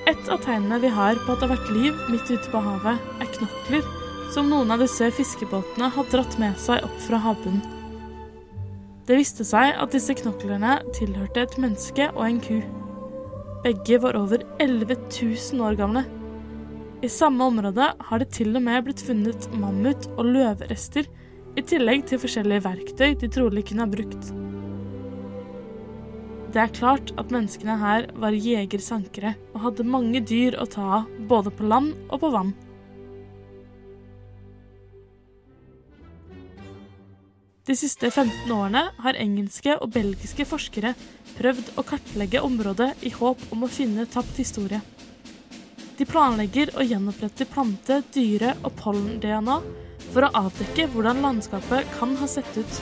Et 0.08 0.32
av 0.32 0.40
tegnene 0.44 0.80
vi 0.84 0.92
har 0.92 1.20
på 1.26 1.34
at 1.34 1.44
det 1.44 1.50
har 1.50 1.54
vært 1.58 1.76
liv 1.76 2.00
midt 2.12 2.32
ute 2.32 2.52
på 2.52 2.64
havet, 2.64 3.04
er 3.24 3.32
knokler 3.36 3.86
som 4.34 4.50
noen 4.50 4.72
av 4.74 4.82
disse 4.82 5.12
fiskebåtene 5.14 5.92
har 5.94 6.10
dratt 6.12 6.40
med 6.42 6.58
seg 6.60 6.84
opp 6.88 6.98
fra 7.06 7.20
havbunnen. 7.22 7.64
Det 9.04 9.20
viste 9.20 9.44
seg 9.44 9.76
at 9.76 9.92
disse 9.92 10.16
knoklene 10.16 10.78
tilhørte 10.96 11.44
et 11.44 11.58
menneske 11.60 12.08
og 12.14 12.24
en 12.24 12.40
ku. 12.44 12.58
Begge 13.64 14.00
var 14.04 14.16
over 14.16 14.44
11 14.64 14.96
000 15.12 15.64
år 15.68 15.76
gamle. 15.80 16.06
I 17.04 17.10
samme 17.10 17.44
område 17.44 17.90
har 18.00 18.22
det 18.22 18.30
til 18.32 18.56
og 18.56 18.64
med 18.64 18.86
blitt 18.86 19.02
funnet 19.04 19.50
mammut- 19.60 20.06
og 20.14 20.24
løverester, 20.24 21.10
i 21.54 21.62
tillegg 21.68 22.06
til 22.08 22.22
forskjellige 22.22 22.64
verktøy 22.64 23.18
de 23.20 23.28
trolig 23.28 23.66
kunne 23.68 23.84
ha 23.84 23.92
brukt. 23.92 24.30
Det 26.54 26.62
er 26.64 26.72
klart 26.72 27.12
at 27.20 27.34
menneskene 27.34 27.76
her 27.82 28.08
var 28.16 28.38
jegersankere 28.38 29.34
og 29.52 29.66
hadde 29.66 29.86
mange 29.90 30.24
dyr 30.24 30.56
å 30.56 30.70
ta 30.70 30.86
av, 31.02 31.12
både 31.28 31.52
på 31.52 31.68
land 31.68 31.92
og 32.08 32.24
på 32.24 32.32
vann. 32.32 32.56
De 37.68 37.76
siste 37.80 38.08
15 38.08 38.48
årene 38.48 38.88
har 39.04 39.20
engelske 39.20 39.76
og 39.76 39.92
belgiske 39.92 40.48
forskere 40.48 40.96
prøvd 41.36 41.76
å 41.76 41.84
kartlegge 41.84 42.48
området 42.48 42.94
i 43.04 43.12
håp 43.12 43.50
om 43.52 43.68
å 43.68 43.72
finne 43.72 44.08
tapt 44.08 44.40
historie. 44.40 44.80
De 46.04 46.08
planlegger 46.12 46.68
å 46.76 46.84
gjenopprette 46.84 47.46
plante-, 47.48 48.02
dyre- 48.12 48.58
og 48.68 48.74
pollen-DNA 48.76 49.54
for 50.12 50.26
å 50.26 50.32
avdekke 50.36 50.90
hvordan 50.92 51.22
landskapet 51.24 51.88
kan 51.94 52.18
ha 52.20 52.28
sett 52.28 52.50
ut. 52.58 52.80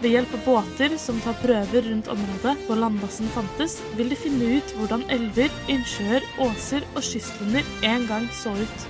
Ved 0.00 0.16
hjelp 0.16 0.32
av 0.34 0.40
båter 0.42 0.96
som 0.98 1.20
tar 1.22 1.36
prøver 1.38 1.86
rundt 1.86 2.10
området 2.10 2.56
hvor 2.66 2.80
landbassen 2.80 3.30
fantes, 3.36 3.76
vil 3.94 4.10
de 4.10 4.18
finne 4.18 4.48
ut 4.56 4.74
hvordan 4.80 5.06
elver, 5.14 5.54
innsjøer, 5.70 6.26
åser 6.42 6.82
og 6.96 7.06
kystlinjer 7.06 7.70
en 7.92 8.08
gang 8.10 8.26
så 8.34 8.56
ut. 8.58 8.88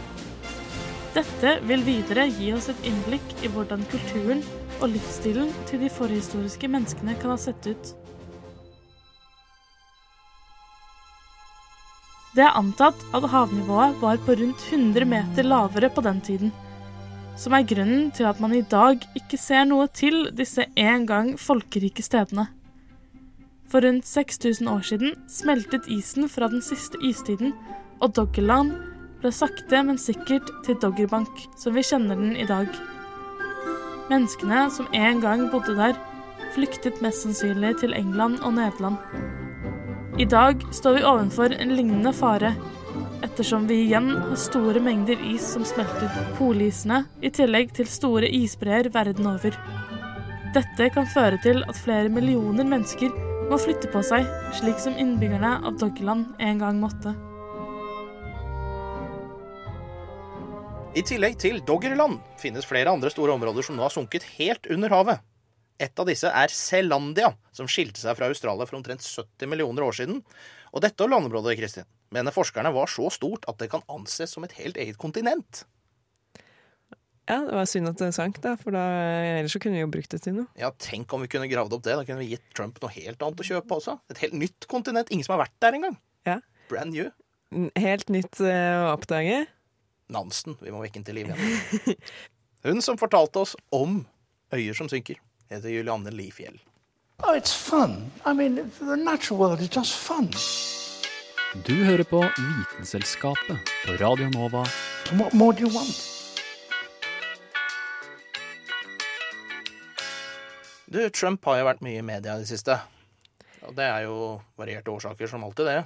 Dette 1.13 1.59
vil 1.69 1.85
videre 1.85 2.25
gi 2.39 2.49
oss 2.57 2.71
et 2.73 2.89
innblikk 2.89 3.45
i 3.45 3.53
hvordan 3.53 3.85
kulturen 3.93 4.41
og 4.79 4.89
livsstilen 4.95 5.53
til 5.69 5.85
de 5.85 5.93
forhistoriske 5.93 6.73
menneskene 6.73 7.19
kan 7.21 7.37
ha 7.37 7.39
sett 7.45 7.69
ut. 7.69 7.93
Det 12.35 12.43
er 12.43 12.59
antatt 12.59 13.01
at 13.15 13.31
havnivået 13.31 14.01
var 14.03 14.21
på 14.27 14.35
rundt 14.41 14.69
100 14.73 15.07
meter 15.07 15.47
lavere 15.47 15.91
på 15.95 16.03
den 16.03 16.21
tiden 16.21 16.55
som 17.37 17.55
er 17.57 17.67
grunnen 17.67 18.11
til 18.15 18.29
at 18.29 18.41
man 18.43 18.55
i 18.55 18.63
dag 18.63 19.03
ikke 19.19 19.39
ser 19.41 19.67
noe 19.67 19.89
til 19.91 20.29
disse 20.37 20.67
en 20.79 21.07
gang 21.07 21.35
folkerike 21.41 22.05
stedene. 22.05 22.47
For 23.71 23.83
rundt 23.83 24.07
6000 24.07 24.71
år 24.71 24.85
siden 24.87 25.15
smeltet 25.31 25.89
isen 25.91 26.29
fra 26.31 26.49
den 26.53 26.63
siste 26.63 27.01
istiden, 27.03 27.55
og 28.01 28.15
Doggerland 28.15 28.75
ble 29.23 29.33
sakte, 29.35 29.83
men 29.83 29.99
sikkert 29.99 30.51
til 30.67 30.79
Doggerbank, 30.83 31.47
som 31.59 31.75
vi 31.75 31.83
kjenner 31.83 32.19
den 32.19 32.37
i 32.37 32.47
dag. 32.47 32.69
Menneskene 34.11 34.69
som 34.71 34.91
en 34.95 35.23
gang 35.25 35.49
bodde 35.51 35.75
der, 35.79 35.99
flyktet 36.55 37.01
mest 37.03 37.25
sannsynlig 37.25 37.81
til 37.81 37.97
England 37.97 38.45
og 38.45 38.55
Nederland. 38.55 39.01
I 40.15 40.25
dag 40.25 40.63
står 40.71 40.95
vi 40.95 41.05
ovenfor 41.05 41.53
en 41.59 41.73
lignende 41.75 42.13
fare, 42.15 42.53
ettersom 43.27 43.65
vi 43.67 43.81
igjen 43.83 44.13
har 44.15 44.37
store 44.39 44.79
mengder 44.79 45.19
is 45.27 45.43
som 45.57 45.65
smelter. 45.67 46.07
Polisene, 46.39 47.01
i 47.19 47.33
tillegg 47.35 47.73
til 47.75 47.91
store 47.91 48.29
isbreer 48.31 48.87
verden 48.95 49.27
over. 49.27 49.59
Dette 50.55 50.87
kan 50.95 51.11
føre 51.11 51.41
til 51.43 51.65
at 51.67 51.81
flere 51.83 52.13
millioner 52.15 52.63
mennesker 52.63 53.11
må 53.51 53.59
flytte 53.59 53.91
på 53.91 54.05
seg, 54.07 54.31
slik 54.55 54.79
som 54.79 54.95
innbyggerne 54.95 55.57
av 55.67 55.83
Doggerland 55.83 56.31
en 56.39 56.63
gang 56.63 56.79
måtte. 56.79 57.17
I 60.95 61.03
tillegg 61.03 61.41
til 61.43 61.59
Doggerland 61.67 62.23
finnes 62.39 62.71
flere 62.71 62.95
andre 62.95 63.11
store 63.11 63.35
områder 63.35 63.67
som 63.67 63.75
nå 63.75 63.83
har 63.89 63.91
sunket 63.99 64.31
helt 64.39 64.71
under 64.71 64.95
havet. 64.95 65.27
Et 65.83 66.01
av 66.01 66.07
disse 66.07 66.31
er 66.31 66.53
Zeelandia, 66.55 67.33
som 67.55 67.69
skilte 67.71 67.99
seg 67.99 68.15
fra 68.19 68.29
Australia 68.31 68.67
for 68.69 68.79
omtrent 68.79 69.03
70 69.03 69.51
millioner 69.51 69.87
år 69.87 69.97
siden. 69.99 70.21
Og 70.75 70.83
dette 70.85 71.09
landområdet 71.09 71.57
Kristin, 71.59 71.89
mener 72.15 72.35
forskerne 72.35 72.71
var 72.75 72.91
så 72.91 73.09
stort 73.13 73.47
at 73.51 73.59
det 73.59 73.73
kan 73.73 73.83
anses 73.91 74.37
som 74.37 74.47
et 74.47 74.55
helt 74.61 74.79
eget 74.79 75.01
kontinent. 75.01 75.65
Ja, 77.25 77.39
det 77.41 77.57
var 77.57 77.69
synd 77.69 77.89
at 77.89 78.01
det 78.03 78.11
sank, 78.13 78.39
da, 78.45 78.53
for 78.61 78.77
da, 78.77 78.83
ellers 79.41 79.55
så 79.57 79.61
kunne 79.63 79.79
vi 79.79 79.83
jo 79.83 79.91
brukt 79.91 80.13
det 80.13 80.21
til 80.27 80.37
noe. 80.37 80.49
Ja, 80.61 80.69
Tenk 80.77 81.13
om 81.17 81.25
vi 81.25 81.31
kunne 81.33 81.49
gravd 81.49 81.73
opp 81.79 81.85
det. 81.87 81.97
Da 81.97 82.05
kunne 82.05 82.21
vi 82.21 82.35
gitt 82.35 82.45
Trump 82.57 82.77
noe 82.83 82.93
helt 82.93 83.23
annet 83.25 83.41
å 83.41 83.47
kjøpe 83.49 83.79
også. 83.79 83.97
Et 84.13 84.21
helt 84.27 84.37
nytt 84.43 84.69
kontinent. 84.71 85.11
Ingen 85.15 85.27
som 85.27 85.39
har 85.39 85.47
vært 85.47 85.57
der 85.65 85.79
engang. 85.79 85.97
Ja. 86.29 86.37
Brand 86.69 86.93
new. 86.93 87.09
Helt 87.81 88.13
nytt 88.13 88.43
uh, 88.45 88.85
å 88.85 88.93
oppdage. 88.93 89.45
Nansen. 90.13 90.59
Vi 90.61 90.75
må 90.75 90.83
vekke 90.85 91.01
den 91.01 91.09
til 91.09 91.17
liv 91.17 91.33
igjen. 91.33 91.97
Hun 92.69 92.85
som 92.85 93.01
fortalte 93.01 93.41
oss 93.41 93.57
om 93.73 94.03
øyer 94.53 94.77
som 94.77 94.93
synker, 94.93 95.17
heter 95.51 95.69
Julianne 95.69 96.11
Lifjell. 96.11 96.61
Oh, 97.23 97.37
it's 97.37 97.55
fun. 97.55 98.11
I 98.27 98.33
mean, 98.33 98.71
the 98.79 98.97
natural 98.97 99.39
world 99.41 99.61
is 99.61 99.69
just 99.77 99.95
fun. 99.95 100.31
Du 101.65 101.85
hører 101.85 102.03
på 102.05 102.19
Vitenselskapet 102.19 103.71
på 103.87 103.93
Radio 104.01 104.29
Nova. 104.29 104.65
What 105.13 105.33
more 105.33 105.55
do 105.55 105.61
you 105.61 105.71
want? 105.71 105.95
Du, 110.87 110.99
Trump 111.11 111.45
har 111.45 111.61
jo 111.61 111.69
vært 111.69 111.85
mye 111.87 112.01
i 112.03 112.07
media 112.07 112.35
i 112.35 112.43
det 112.43 112.51
siste. 112.51 112.77
Og 113.65 113.75
det 113.79 113.87
er 113.87 114.05
jo 114.09 114.17
varierte 114.59 114.93
årsaker, 114.93 115.31
som 115.31 115.47
alltid 115.47 115.71
det. 115.71 115.79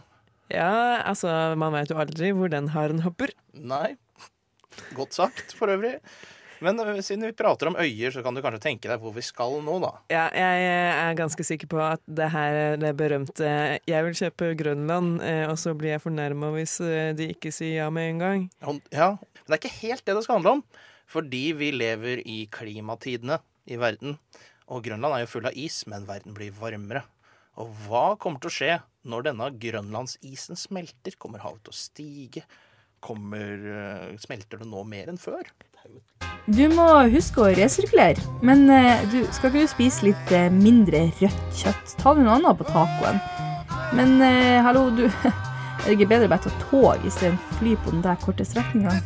Ja, 0.53 1.03
altså, 1.05 1.29
man 1.61 1.77
vet 1.77 1.93
jo 1.93 2.01
aldri 2.01 2.33
hvor 2.37 2.51
den 2.53 2.73
haren 2.73 3.05
hopper. 3.05 3.33
Nei. 3.53 3.99
Godt 4.97 5.17
sagt, 5.17 5.53
for 5.57 5.69
øvrig. 5.73 5.99
Men 6.65 6.81
uh, 6.83 6.93
siden 7.05 7.27
vi 7.29 7.35
prater 7.37 7.71
om 7.71 7.79
øyer, 7.79 8.13
så 8.15 8.23
kan 8.25 8.37
du 8.37 8.43
kanskje 8.45 8.63
tenke 8.65 8.91
deg 8.91 9.03
hvor 9.03 9.15
vi 9.15 9.25
skal 9.27 9.59
nå, 9.65 9.79
da. 9.85 9.93
Ja, 10.13 10.27
jeg 10.35 10.67
er 10.69 11.19
ganske 11.19 11.47
sikker 11.47 11.71
på 11.71 11.81
at 11.85 12.03
det 12.07 12.31
her 12.35 12.77
det 12.81 12.95
berømte 12.99 13.79
'jeg 13.87 14.05
vil 14.05 14.19
kjøpe 14.19 14.53
Grønland', 14.59 15.23
og 15.51 15.57
så 15.59 15.75
blir 15.75 15.97
jeg 15.97 16.05
fornærma 16.05 16.51
hvis 16.57 16.79
de 17.17 17.31
ikke 17.35 17.53
sier 17.55 17.85
ja 17.85 17.91
med 17.91 18.11
en 18.11 18.19
gang. 18.19 18.51
Ja, 18.93 19.11
men 19.19 19.47
det 19.47 19.59
er 19.59 19.63
ikke 19.63 19.83
helt 19.87 20.05
det 20.05 20.17
det 20.17 20.25
skal 20.25 20.41
handle 20.41 20.59
om. 20.59 20.65
Fordi 21.09 21.45
vi 21.57 21.71
lever 21.73 22.21
i 22.27 22.49
klimatidene 22.53 23.39
i 23.67 23.79
verden. 23.81 24.19
Og 24.69 24.85
Grønland 24.85 25.15
er 25.17 25.25
jo 25.25 25.33
full 25.33 25.49
av 25.49 25.57
is, 25.57 25.87
men 25.89 26.09
verden 26.09 26.37
blir 26.37 26.53
varmere. 26.53 27.07
Og 27.59 27.73
hva 27.87 28.13
kommer 28.21 28.43
til 28.43 28.53
å 28.53 28.57
skje 28.59 28.75
når 29.09 29.31
denne 29.31 29.49
grønlandsisen 29.63 30.59
smelter? 30.59 31.17
Kommer 31.19 31.43
havet 31.43 31.65
til 31.65 31.75
å 31.75 31.81
stige? 31.81 32.45
Kommer, 33.01 34.19
smelter 34.21 34.61
det 34.61 34.69
nå 34.69 34.85
mer 34.87 35.11
enn 35.11 35.21
før? 35.23 35.49
Du 36.49 36.65
må 36.73 36.87
huske 37.13 37.43
å 37.45 37.51
resirkulere, 37.53 38.23
men 38.41 38.65
uh, 38.73 39.03
du, 39.13 39.21
skal 39.37 39.51
ikke 39.51 39.67
du 39.67 39.73
spise 39.75 40.07
litt 40.07 40.33
uh, 40.33 40.47
mindre 40.53 41.05
rødt 41.21 41.59
kjøtt? 41.61 41.93
Ta 42.01 42.15
noe 42.17 42.39
annet 42.39 42.61
på 42.61 42.69
tacoen. 42.71 43.21
Men 43.97 44.19
hallo, 44.65 44.89
du 44.93 45.07
Er 45.79 45.93
det 45.93 45.95
ikke 46.01 46.09
bedre 46.11 46.29
bare 46.29 46.43
å 46.43 46.51
ta 46.51 46.65
tog 46.69 47.07
istedenfor 47.07 47.61
fly 47.61 47.77
på 47.85 47.95
den 47.95 48.03
der 48.05 48.19
korte 48.25 48.45
strekninga? 48.45 48.99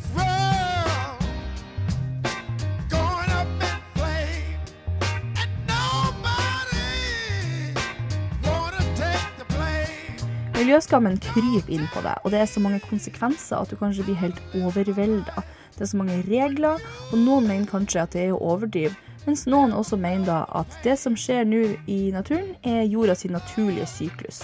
Miljøskammen 10.62 11.16
kryper 11.18 11.72
inn 11.74 11.88
på 11.90 12.04
deg, 12.04 12.20
og 12.22 12.30
det 12.30 12.38
er 12.38 12.46
så 12.46 12.60
mange 12.62 12.78
konsekvenser 12.86 13.58
at 13.58 13.70
du 13.72 13.74
kanskje 13.80 14.04
blir 14.06 14.18
helt 14.20 14.36
overvelda. 14.54 15.42
Det 15.74 15.82
er 15.82 15.88
så 15.90 15.98
mange 15.98 16.20
regler, 16.28 16.84
og 17.08 17.16
noen 17.18 17.48
mener 17.48 17.66
kanskje 17.66 18.04
at 18.04 18.12
det 18.14 18.28
er 18.28 18.36
å 18.36 18.38
overdrive, 18.52 18.94
mens 19.24 19.42
noen 19.50 19.74
også 19.74 19.98
mener 19.98 20.28
da 20.28 20.36
at 20.60 20.76
det 20.84 20.94
som 21.02 21.16
skjer 21.18 21.48
nå 21.50 21.64
i 21.90 21.96
naturen, 22.14 22.52
er 22.62 22.84
jorda 22.84 23.16
sin 23.18 23.34
naturlige 23.34 23.88
syklus, 23.90 24.38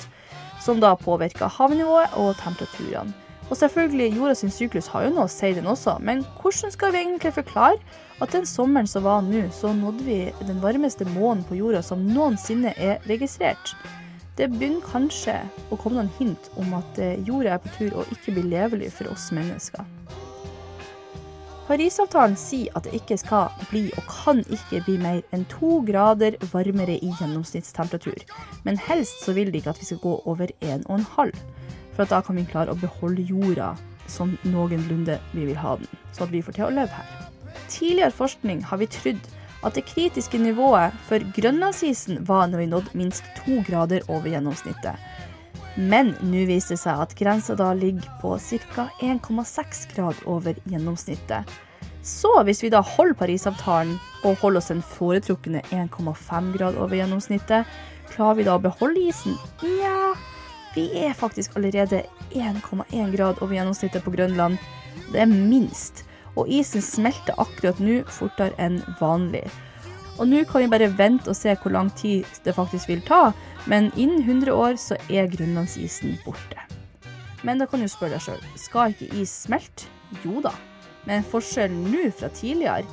som 0.65 0.83
da 0.83 0.97
påvirker 0.99 1.55
havnivået 1.55 2.19
og 2.19 2.35
temperaturene. 2.43 3.15
Og 3.47 3.55
selvfølgelig, 3.63 4.11
jorda 4.19 4.35
sin 4.43 4.51
syklus 4.51 4.91
har 4.91 5.07
jo 5.07 5.15
noe 5.15 5.29
å 5.29 5.31
si, 5.31 5.53
den 5.55 5.71
også, 5.71 6.01
men 6.03 6.27
hvordan 6.43 6.75
skal 6.75 6.97
vi 6.97 7.05
egentlig 7.05 7.37
forklare 7.39 7.79
at 8.19 8.35
den 8.35 8.51
sommeren 8.57 8.91
som 8.91 9.07
var 9.07 9.23
nå, 9.23 9.47
så 9.55 9.71
nådde 9.71 10.11
vi 10.11 10.19
den 10.51 10.59
varmeste 10.67 11.07
måneden 11.15 11.47
på 11.47 11.63
jorda 11.63 11.87
som 11.87 12.03
noensinne 12.11 12.75
er 12.75 12.99
registrert? 13.07 13.77
Det 14.39 14.47
begynner 14.53 14.85
kanskje 14.87 15.35
å 15.75 15.77
komme 15.83 15.99
noen 15.99 16.13
hint 16.15 16.45
om 16.63 16.71
at 16.79 16.99
eh, 17.03 17.19
jorda 17.27 17.57
er 17.57 17.63
på 17.63 17.73
tur 17.75 17.97
å 17.99 18.05
ikke 18.15 18.37
bli 18.37 18.45
levelig 18.53 18.93
for 18.95 19.11
oss 19.11 19.33
mennesker. 19.35 19.83
Parisavtalen 21.67 22.37
sier 22.39 22.71
at 22.79 22.87
det 22.87 22.95
ikke 22.97 23.19
skal 23.19 23.51
bli 23.69 23.89
og 23.99 24.07
kan 24.09 24.45
ikke 24.47 24.85
bli 24.87 24.95
mer 25.03 25.19
enn 25.35 25.43
to 25.51 25.81
grader 25.85 26.39
varmere 26.53 26.95
i 27.03 27.11
gjennomsnittstemperatur. 27.19 28.23
Men 28.65 28.79
helst 28.87 29.27
så 29.27 29.35
vil 29.37 29.51
de 29.51 29.59
ikke 29.59 29.75
at 29.75 29.83
vi 29.83 29.91
skal 29.91 30.01
gå 30.07 30.15
over 30.31 30.55
1,5, 30.63 31.35
for 31.99 32.09
da 32.09 32.23
kan 32.23 32.39
vi 32.39 32.47
klare 32.49 32.73
å 32.73 32.79
beholde 32.79 33.27
jorda 33.27 33.73
sånn 34.09 34.39
noenlunde 34.47 35.19
vi 35.35 35.49
vil 35.51 35.59
ha 35.59 35.75
den, 35.83 35.91
så 36.15 36.25
at 36.25 36.33
vi 36.33 36.45
får 36.47 36.57
til 36.57 36.69
å 36.71 36.77
leve 36.79 36.95
her. 36.95 37.11
Tidligere 37.69 38.15
forskning 38.17 38.63
har 38.71 38.81
vi 38.81 38.89
trodd 38.95 39.29
at 39.63 39.75
det 39.75 39.87
kritiske 39.91 40.39
nivået 40.39 40.95
for 41.09 41.23
grønlandsisen 41.37 42.23
var 42.27 42.47
når 42.47 42.63
vi 42.63 42.67
nådde 42.71 42.99
minst 42.99 43.25
to 43.41 43.63
grader 43.67 44.05
over 44.09 44.29
gjennomsnittet. 44.31 44.99
Men 45.79 46.15
nå 46.27 46.43
viser 46.49 46.75
det 46.75 46.83
seg 46.83 47.03
at 47.05 47.15
grensa 47.19 47.55
da 47.59 47.71
ligger 47.77 48.09
på 48.23 48.35
ca. 48.39 48.89
1,6 48.99 49.85
grad 49.95 50.23
over 50.27 50.59
gjennomsnittet. 50.67 51.47
Så 52.03 52.31
hvis 52.47 52.63
vi 52.63 52.71
da 52.73 52.81
holder 52.83 53.15
Parisavtalen 53.19 53.99
og 54.25 54.39
holder 54.41 54.63
oss 54.63 54.73
en 54.75 54.83
foretrukne 54.83 55.63
1,5 55.71 56.51
grad 56.57 56.79
over 56.79 56.97
gjennomsnittet, 56.99 57.69
klarer 58.11 58.41
vi 58.41 58.47
da 58.49 58.57
å 58.57 58.65
beholde 58.65 59.05
isen? 59.11 59.37
Nja, 59.63 60.15
vi 60.75 60.89
er 61.05 61.15
faktisk 61.19 61.55
allerede 61.59 62.05
1,1 62.33 63.15
grad 63.15 63.43
over 63.43 63.55
gjennomsnittet 63.55 64.07
på 64.07 64.15
Grønland. 64.15 64.59
Det 65.13 65.23
er 65.23 65.31
minst. 65.31 66.08
Og 66.39 66.51
isen 66.53 66.85
smelter 66.85 67.37
akkurat 67.41 67.81
nå 67.83 68.03
fortere 68.15 68.55
enn 68.63 68.79
vanlig. 69.01 69.47
Og 70.19 70.27
nå 70.31 70.43
kan 70.51 70.65
vi 70.65 70.71
bare 70.71 70.91
vente 70.99 71.31
og 71.31 71.39
se 71.39 71.55
hvor 71.63 71.75
lang 71.75 71.91
tid 71.99 72.27
det 72.45 72.55
faktisk 72.57 72.91
vil 72.91 73.03
ta, 73.07 73.33
men 73.71 73.93
innen 73.95 74.25
100 74.25 74.55
år 74.55 74.79
så 74.81 74.99
er 75.11 75.31
grønlandsisen 75.31 76.17
borte. 76.25 76.59
Men 77.47 77.61
da 77.61 77.69
kan 77.71 77.83
du 77.83 77.87
spørre 77.91 78.17
deg 78.17 78.25
sjøl, 78.25 78.43
skal 78.59 78.95
ikke 78.95 79.13
is 79.23 79.35
smelte? 79.45 79.87
Jo 80.25 80.41
da, 80.43 80.55
men 81.07 81.27
forskjellen 81.27 81.91
nå 81.93 82.09
fra 82.17 82.31
tidligere 82.35 82.87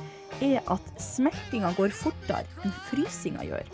er 0.44 0.60
at 0.70 0.90
smeltinga 1.00 1.72
går 1.78 1.94
fortere 1.96 2.44
enn 2.62 2.74
frysinga 2.90 3.46
gjør. 3.48 3.70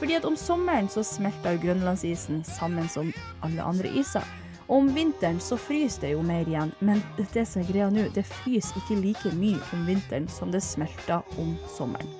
Fordi 0.00 0.16
at 0.16 0.24
om 0.24 0.36
sommeren 0.40 0.88
så 0.88 1.04
smelter 1.04 1.54
jo 1.54 1.66
grønlandsisen 1.66 2.40
sammen 2.48 2.88
som 2.88 3.12
alle 3.44 3.62
andre 3.62 3.90
iser. 4.00 4.24
Om 4.70 4.94
vinteren 4.94 5.40
så 5.40 5.56
fryser 5.58 6.00
det 6.00 6.10
jo 6.12 6.20
mer 6.22 6.46
igjen, 6.46 6.70
men 6.78 7.00
det 7.18 7.42
som 7.48 7.58
er 7.58 7.66
greia 7.72 7.88
nå, 7.90 8.04
det 8.14 8.22
fryser 8.22 8.76
ikke 8.78 9.00
like 9.02 9.32
mye 9.34 9.58
om 9.74 9.82
vinteren 9.88 10.28
som 10.30 10.52
det 10.54 10.60
smelter 10.62 11.26
om 11.42 11.56
sommeren. 11.74 12.12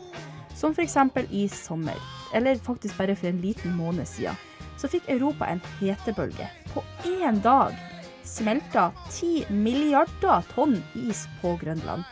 Som 0.58 0.74
f.eks. 0.74 0.96
i 1.30 1.44
sommer, 1.46 1.94
eller 2.34 2.58
faktisk 2.58 2.98
bare 2.98 3.14
for 3.14 3.30
en 3.30 3.38
liten 3.40 3.76
måned 3.78 4.08
siden, 4.10 4.34
så 4.82 4.90
fikk 4.90 5.06
Europa 5.06 5.46
en 5.46 5.62
hetebølge. 5.78 6.50
På 6.74 6.82
én 7.06 7.38
dag 7.44 7.78
smelta 8.26 8.90
10 9.12 9.46
milliarder 9.54 10.42
tonn 10.50 10.80
is 11.06 11.28
på 11.38 11.54
Grønland. 11.62 12.02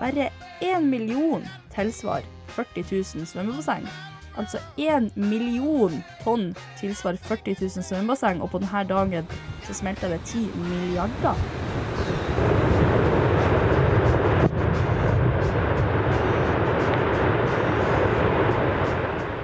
Bare 0.00 0.30
én 0.64 0.88
million 0.88 1.44
tilsvarer 1.76 2.24
40 2.56 2.88
000 3.20 3.28
svømmebasseng. 3.28 3.84
Altså 4.36 4.60
1 4.76 5.16
million 5.16 6.02
tonn 6.24 6.50
tilsvarer 6.80 7.16
40 7.16 7.56
000 7.60 7.84
svømmebasseng, 7.86 8.42
og 8.42 8.50
på 8.52 8.60
denne 8.60 8.84
dagen 8.88 9.30
så 9.64 9.74
smelter 9.74 10.12
det 10.12 10.20
10 10.28 10.44
milliarder. 10.68 11.34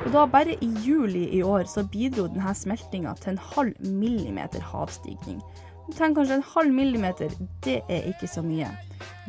Og 0.02 0.12
da 0.12 0.26
bare 0.28 0.58
i 0.60 0.68
juli 0.84 1.24
i 1.38 1.42
år 1.42 1.64
så 1.72 1.86
bidro 1.88 2.26
denne 2.28 2.52
smeltinga 2.54 3.14
til 3.16 3.32
en 3.32 3.44
halv 3.54 3.72
millimeter 3.80 4.60
havstigning. 4.60 5.40
Du 5.86 5.92
tenker 5.96 6.20
kanskje 6.20 6.36
en 6.36 6.50
halv 6.52 6.74
millimeter, 6.76 7.32
det 7.64 7.80
er 7.88 8.10
ikke 8.12 8.28
så 8.28 8.44
mye. 8.44 8.68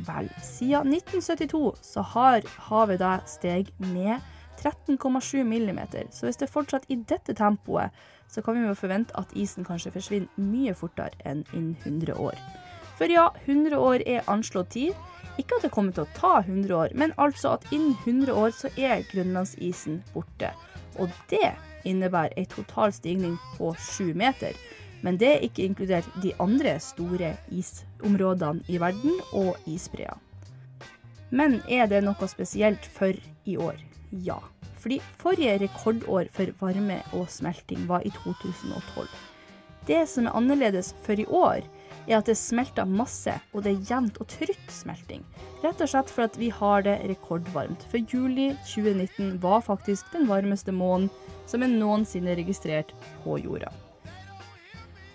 Vel, 0.04 0.28
siden 0.44 0.92
1972 0.94 1.72
så 1.88 2.04
har 2.14 2.44
havet 2.68 3.00
da 3.00 3.16
steg 3.30 3.72
med 3.78 4.20
13,7 4.64 5.44
millimeter, 5.44 6.08
så 6.12 6.28
hvis 6.28 6.40
det 6.42 6.50
fortsatt 6.50 6.86
i 6.90 7.00
dette 7.10 7.36
tempoet, 7.36 7.92
så 8.32 8.42
kan 8.42 8.56
vi 8.58 8.68
jo 8.68 8.76
forvente 8.78 9.16
at 9.20 9.34
isen 9.36 9.66
kanskje 9.68 9.92
forsvinner 9.94 10.42
mye 10.42 10.74
fortere 10.74 11.14
enn 11.26 11.44
innen 11.54 11.76
100 11.84 12.16
år. 12.18 12.40
For 12.98 13.12
ja, 13.12 13.30
100 13.46 13.78
år 13.78 14.06
er 14.08 14.30
anslått 14.32 14.74
tid. 14.78 14.94
Ikke 15.38 15.58
at 15.58 15.66
det 15.66 15.74
kommer 15.74 15.94
til 15.94 16.06
å 16.06 16.14
ta 16.14 16.34
100 16.44 16.76
år, 16.78 16.94
men 16.94 17.14
altså 17.18 17.56
at 17.58 17.66
innen 17.74 17.96
100 18.06 18.34
år 18.38 18.54
så 18.54 18.70
er 18.78 19.06
grønlandsisen 19.10 20.04
borte. 20.14 20.52
Og 21.02 21.10
det 21.30 21.56
innebærer 21.90 22.38
ei 22.38 22.46
total 22.46 22.94
stigning 22.94 23.40
på 23.58 23.74
7 23.80 24.14
meter. 24.14 24.54
Men 25.04 25.18
det 25.20 25.32
er 25.32 25.42
ikke 25.44 25.66
inkludert 25.66 26.08
de 26.24 26.32
andre 26.40 26.78
store 26.80 27.34
isområdene 27.52 28.64
i 28.72 28.80
verden 28.80 29.18
og 29.34 29.58
isbreer. 29.68 30.16
Men 31.34 31.60
er 31.68 31.90
det 31.90 32.04
noe 32.06 32.30
spesielt 32.30 32.86
for 32.86 33.18
i 33.50 33.58
år? 33.58 33.82
Ja. 34.14 34.40
Fordi 34.84 35.00
forrige 35.18 35.58
rekordår 35.64 36.30
for 36.34 36.52
varme 36.60 37.00
og 37.16 37.30
smelting 37.32 37.88
var 37.90 38.06
i 38.06 38.12
2012. 38.24 39.08
Det 39.88 40.04
som 40.08 40.28
er 40.28 40.36
annerledes 40.38 40.94
for 41.04 41.20
i 41.20 41.26
år, 41.26 41.64
er 42.08 42.18
at 42.18 42.28
det 42.28 42.36
smelter 42.40 42.88
masse, 42.88 43.34
og 43.54 43.64
det 43.64 43.74
er 43.74 43.86
jevnt 43.90 44.20
og 44.20 44.28
trygt 44.32 44.72
smelting. 44.72 45.24
Rett 45.64 45.80
og 45.84 45.90
slett 45.92 46.12
for 46.12 46.28
at 46.28 46.38
vi 46.40 46.50
har 46.52 46.84
det 46.84 46.98
rekordvarmt. 47.08 47.86
For 47.92 48.04
juli 48.12 48.52
2019 48.68 49.40
var 49.44 49.64
faktisk 49.64 50.12
den 50.12 50.28
varmeste 50.28 50.76
måneden 50.76 51.12
som 51.48 51.64
er 51.64 51.72
noensinne 51.72 52.36
registrert 52.40 52.94
på 53.24 53.38
jorda. 53.44 53.72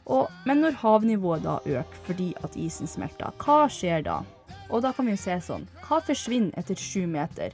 Og, 0.08 0.28
men 0.48 0.62
når 0.64 0.80
havnivået 0.80 1.44
da 1.44 1.58
øker 1.68 2.04
fordi 2.06 2.30
at 2.44 2.56
isen 2.56 2.88
smelter, 2.88 3.32
hva 3.44 3.66
skjer 3.72 4.04
da? 4.06 4.22
Og 4.68 4.82
da 4.84 4.92
kan 4.92 5.08
vi 5.08 5.12
jo 5.16 5.20
se 5.20 5.36
sånn. 5.44 5.68
Hva 5.84 6.00
forsvinner 6.04 6.56
etter 6.60 6.76
sju 6.80 7.04
meter? 7.08 7.52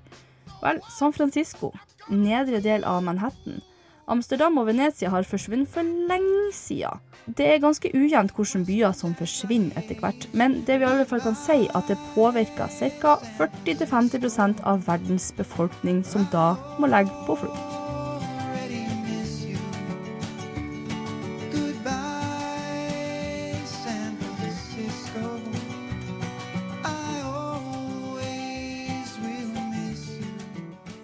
Vel, 0.65 0.81
San 0.89 1.13
Francisco, 1.13 1.73
nedre 2.09 2.63
del 2.65 2.85
av 2.89 3.03
Manhattan. 3.05 3.61
Amsterdam 4.09 4.59
og 4.61 4.69
Venezia 4.69 5.11
har 5.13 5.25
forsvunnet 5.29 5.69
for 5.73 5.85
lenge 6.09 6.51
siden. 6.57 7.01
Det 7.25 7.47
er 7.49 7.61
ganske 7.61 7.89
ujevnt 7.97 8.35
hvilke 8.37 8.65
byer 8.69 8.97
som 8.97 9.15
forsvinner 9.17 9.77
etter 9.81 10.01
hvert, 10.01 10.27
men 10.37 10.59
det 10.69 10.81
vi 10.81 10.85
i 10.85 10.91
alle 10.91 11.07
fall 11.09 11.25
kan 11.25 11.37
si, 11.37 11.65
at 11.73 11.89
det 11.89 12.01
påvirker 12.17 12.69
ca. 13.01 13.17
40-50 13.41 14.61
av 14.65 14.85
verdens 14.89 15.33
befolkning, 15.37 16.05
som 16.05 16.29
da 16.33 16.53
må 16.81 16.93
legge 16.93 17.25
på 17.29 17.41
flukt. 17.45 17.84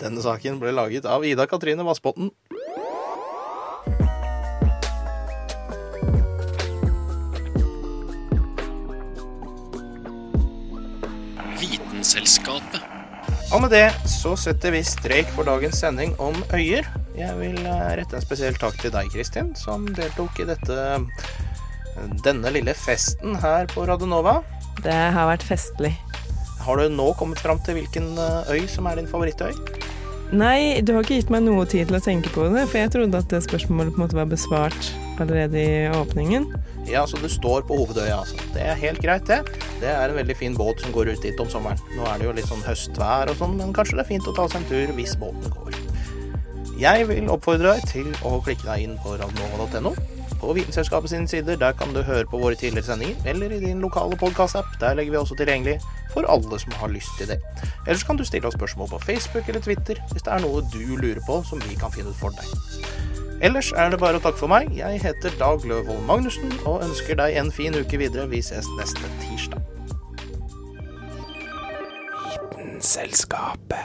Denne 0.00 0.22
saken 0.24 0.56
ble 0.62 0.72
laget 0.72 1.04
av 1.04 1.24
Ida 1.28 1.44
Katrine 1.44 1.84
Vassbotn. 1.84 2.30
Vitenselskapet. 11.60 12.80
Og 13.50 13.64
med 13.64 13.74
det 13.74 13.90
så 14.08 14.32
setter 14.38 14.72
vi 14.72 14.80
strek 14.86 15.28
for 15.34 15.44
dagens 15.44 15.82
sending 15.82 16.14
om 16.22 16.38
øyer. 16.54 16.88
Jeg 17.18 17.36
vil 17.36 17.58
eh, 17.60 17.90
rette 18.00 18.16
en 18.16 18.24
spesiell 18.24 18.56
takk 18.56 18.78
til 18.80 18.94
deg, 18.94 19.10
Kristin, 19.12 19.52
som 19.58 19.84
deltok 19.98 20.40
i 20.40 20.46
dette, 20.48 20.78
denne 22.24 22.54
lille 22.54 22.72
festen 22.78 23.36
her 23.42 23.68
på 23.74 23.84
Radionova. 23.90 24.38
Det 24.80 24.96
har 25.12 25.28
vært 25.28 25.44
festlig. 25.44 25.92
Har 26.64 26.80
du 26.80 26.88
nå 26.94 27.10
kommet 27.18 27.42
fram 27.42 27.60
til 27.66 27.82
hvilken 27.82 28.14
eh, 28.16 28.56
øy 28.56 28.64
som 28.70 28.88
er 28.88 29.02
din 29.02 29.10
favorittøy? 29.10 29.79
Nei, 30.30 30.78
du 30.86 30.92
har 30.94 31.02
ikke 31.02 31.16
gitt 31.18 31.30
meg 31.34 31.42
noe 31.42 31.64
tid 31.66 31.88
til 31.88 31.96
å 31.98 32.02
tenke 32.04 32.30
på 32.30 32.44
det, 32.52 32.62
for 32.70 32.78
jeg 32.78 32.92
trodde 32.94 33.18
at 33.18 33.32
det 33.32 33.40
spørsmålet 33.42 33.96
på 33.96 33.98
en 33.98 34.04
måte 34.04 34.18
var 34.18 34.28
besvart 34.30 34.90
allerede 35.18 35.58
i 35.58 35.88
åpningen. 35.90 36.46
Ja, 36.86 37.02
så 37.10 37.18
du 37.18 37.26
står 37.28 37.64
på 37.66 37.80
hovedøya, 37.80 38.20
altså. 38.22 38.38
Det 38.54 38.62
er 38.62 38.78
helt 38.78 39.02
greit, 39.02 39.26
det. 39.26 39.40
Det 39.82 39.90
er 39.90 40.06
en 40.06 40.20
veldig 40.20 40.36
fin 40.38 40.54
båt 40.54 40.84
som 40.84 40.94
går 40.94 41.10
ut 41.10 41.26
dit 41.26 41.42
om 41.42 41.50
sommeren. 41.50 41.82
Nå 41.96 42.06
er 42.06 42.22
det 42.22 42.28
jo 42.28 42.36
litt 42.38 42.46
sånn 42.46 42.62
høstvær 42.62 43.32
og 43.34 43.42
sånn, 43.42 43.58
men 43.58 43.74
kanskje 43.74 43.98
det 43.98 44.04
er 44.06 44.10
fint 44.12 44.30
å 44.30 44.36
ta 44.36 44.46
seg 44.52 44.62
en 44.62 44.70
tur 44.70 44.94
hvis 45.00 45.16
båten 45.18 45.50
går. 45.56 45.80
Jeg 46.80 47.10
vil 47.10 47.34
oppfordre 47.34 47.74
deg 47.74 47.90
til 47.90 48.14
å 48.22 48.38
klikke 48.46 48.70
deg 48.70 48.86
inn 48.86 48.96
på 49.02 49.18
radnova.no. 49.18 49.96
På 50.40 50.52
Vitenselskapet 50.56 51.10
sine 51.10 51.28
sider, 51.28 51.56
der 51.56 51.72
kan 51.72 51.94
du 51.94 52.02
høre 52.02 52.24
på 52.24 52.38
våre 52.38 52.54
tidligere 52.54 52.86
sendinger, 52.86 53.16
eller 53.26 53.52
i 53.52 53.60
din 53.60 53.80
lokale 53.80 54.16
podkast-app. 54.16 54.80
Der 54.80 54.94
legger 54.94 55.12
vi 55.12 55.18
også 55.20 55.36
tilgjengelig 55.36 55.80
for 56.14 56.24
alle 56.28 56.58
som 56.58 56.72
har 56.72 56.88
lyst 56.88 57.12
til 57.18 57.28
det. 57.28 57.38
Ellers 57.86 58.02
kan 58.02 58.16
du 58.16 58.24
stille 58.24 58.46
oss 58.48 58.54
spørsmål 58.54 58.88
på 58.88 58.98
Facebook 58.98 59.48
eller 59.48 59.60
Twitter 59.60 60.00
hvis 60.12 60.22
det 60.22 60.32
er 60.32 60.40
noe 60.40 60.64
du 60.72 60.96
lurer 60.96 61.20
på 61.26 61.42
som 61.48 61.60
vi 61.68 61.76
kan 61.80 61.92
finne 61.92 62.10
ut 62.10 62.16
for 62.16 62.32
deg. 62.34 62.46
Ellers 63.40 63.72
er 63.72 63.92
det 63.92 64.00
bare 64.00 64.16
å 64.16 64.24
takke 64.24 64.40
for 64.40 64.52
meg. 64.52 64.72
Jeg 64.76 65.00
heter 65.00 65.36
Dag 65.40 65.64
Løvold 65.64 66.02
Magnussen 66.08 66.52
og 66.64 66.82
ønsker 66.84 67.16
deg 67.20 67.36
en 67.40 67.52
fin 67.52 67.76
uke 67.76 68.00
videre. 68.00 68.28
Vi 68.28 68.42
ses 68.44 68.68
neste 68.80 69.12
tirsdag. 69.22 69.60
Vitenselskapet. 72.30 73.84